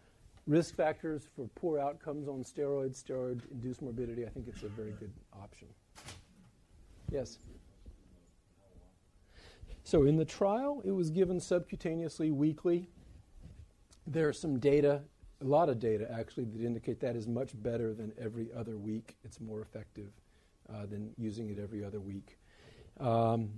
risk 0.46 0.76
factors 0.76 1.26
for 1.34 1.48
poor 1.56 1.80
outcomes 1.80 2.28
on 2.28 2.44
steroids, 2.44 3.02
steroid-induced 3.02 3.82
morbidity, 3.82 4.24
I 4.24 4.28
think 4.28 4.46
it's 4.46 4.62
a 4.62 4.68
very 4.68 4.92
good 4.92 5.12
option. 5.42 5.66
Yes. 7.10 7.38
So 9.82 10.04
in 10.04 10.16
the 10.16 10.24
trial, 10.24 10.80
it 10.84 10.92
was 10.92 11.10
given 11.10 11.38
subcutaneously 11.38 12.32
weekly. 12.32 12.88
There 14.06 14.28
are 14.28 14.32
some 14.32 14.60
data, 14.60 15.02
a 15.40 15.44
lot 15.44 15.68
of 15.68 15.78
data 15.78 16.10
actually, 16.12 16.44
that 16.44 16.64
indicate 16.64 17.00
that 17.00 17.16
is 17.16 17.26
much 17.26 17.50
better 17.62 17.94
than 17.94 18.12
every 18.18 18.48
other 18.56 18.76
week. 18.76 19.16
It's 19.24 19.40
more 19.40 19.60
effective 19.60 20.10
uh, 20.72 20.86
than 20.86 21.12
using 21.16 21.50
it 21.50 21.58
every 21.58 21.84
other 21.84 22.00
week. 22.00 22.38
Um, 22.98 23.50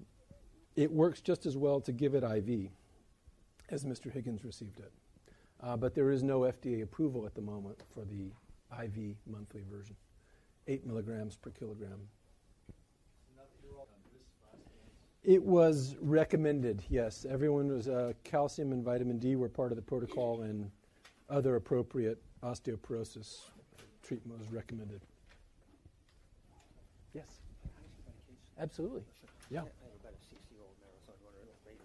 it 0.76 0.90
works 0.90 1.20
just 1.20 1.46
as 1.46 1.56
well 1.56 1.80
to 1.80 1.92
give 1.92 2.14
it 2.14 2.22
IV 2.22 2.70
as 3.70 3.84
Mr. 3.84 4.12
Higgins 4.12 4.44
received 4.44 4.78
it. 4.80 4.92
Uh, 5.62 5.76
but 5.76 5.94
there 5.94 6.10
is 6.10 6.22
no 6.22 6.40
FDA 6.40 6.82
approval 6.82 7.26
at 7.26 7.34
the 7.34 7.42
moment 7.42 7.82
for 7.92 8.04
the 8.04 8.30
IV 8.82 9.16
monthly 9.26 9.62
version, 9.70 9.96
8 10.66 10.86
milligrams 10.86 11.36
per 11.36 11.50
kilogram 11.50 12.08
It 15.22 15.42
was 15.44 15.96
recommended, 16.00 16.82
yes. 16.88 17.26
Everyone 17.28 17.68
was, 17.68 17.88
uh, 17.88 18.14
calcium 18.24 18.72
and 18.72 18.82
vitamin 18.82 19.18
D 19.18 19.36
were 19.36 19.50
part 19.50 19.70
of 19.70 19.76
the 19.76 19.82
protocol, 19.82 20.42
and 20.42 20.70
other 21.30 21.54
appropriate 21.56 22.18
osteoporosis 22.42 23.46
treatment 24.02 24.38
was 24.40 24.50
recommended. 24.52 25.00
Yes. 27.14 27.40
Absolutely. 28.58 29.02
Yeah. 29.48 29.62
I 29.62 29.70
have 29.70 29.94
about 30.02 30.14
a 30.14 30.20
60 30.20 30.36
year 30.52 30.62
old 30.66 30.76
marathon 30.82 31.16
runner 31.24 31.46
lady 31.64 31.80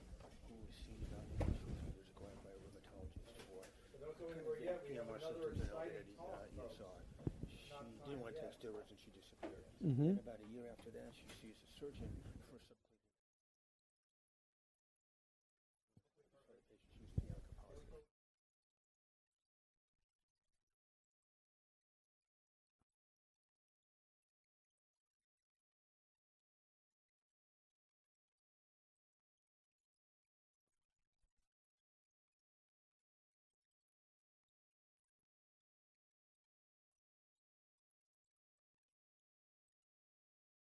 who 0.49 0.53
was 0.59 0.75
seen 0.85 0.99
about 1.07 1.25
two 1.39 1.71
years 1.71 2.09
ago 2.13 2.27
by 2.43 2.51
a 2.51 2.57
rheumatologist 2.61 3.37
for. 3.47 3.63
For 3.95 3.99
those 4.01 4.15
who 4.19 4.25
were 4.43 4.59
yet, 4.59 4.81
we 4.85 4.97
have 4.97 5.07
PMR 5.07 5.17
another 5.17 5.55
symptoms 5.55 5.61
and 5.61 5.69
exciting 5.71 6.09
talk, 6.19 6.45
folks. 6.57 6.77
ESR. 6.81 6.99
She 7.47 7.69
Not 7.71 7.85
didn't 8.09 8.21
want 8.21 8.33
to 8.33 8.41
time 8.41 8.49
take 8.49 8.53
yet. 8.53 8.59
steroids 8.59 8.89
and 8.91 8.99
she 9.01 9.09
disappeared. 9.15 9.65
Mhm. 9.81 10.09
And 10.13 10.19
about 10.25 10.39
a 10.41 10.49
year 10.51 10.65
after 10.73 10.89
that, 10.93 11.09
she 11.15 11.27
sees 11.41 11.55
a 11.57 11.69
surgeon 11.79 12.09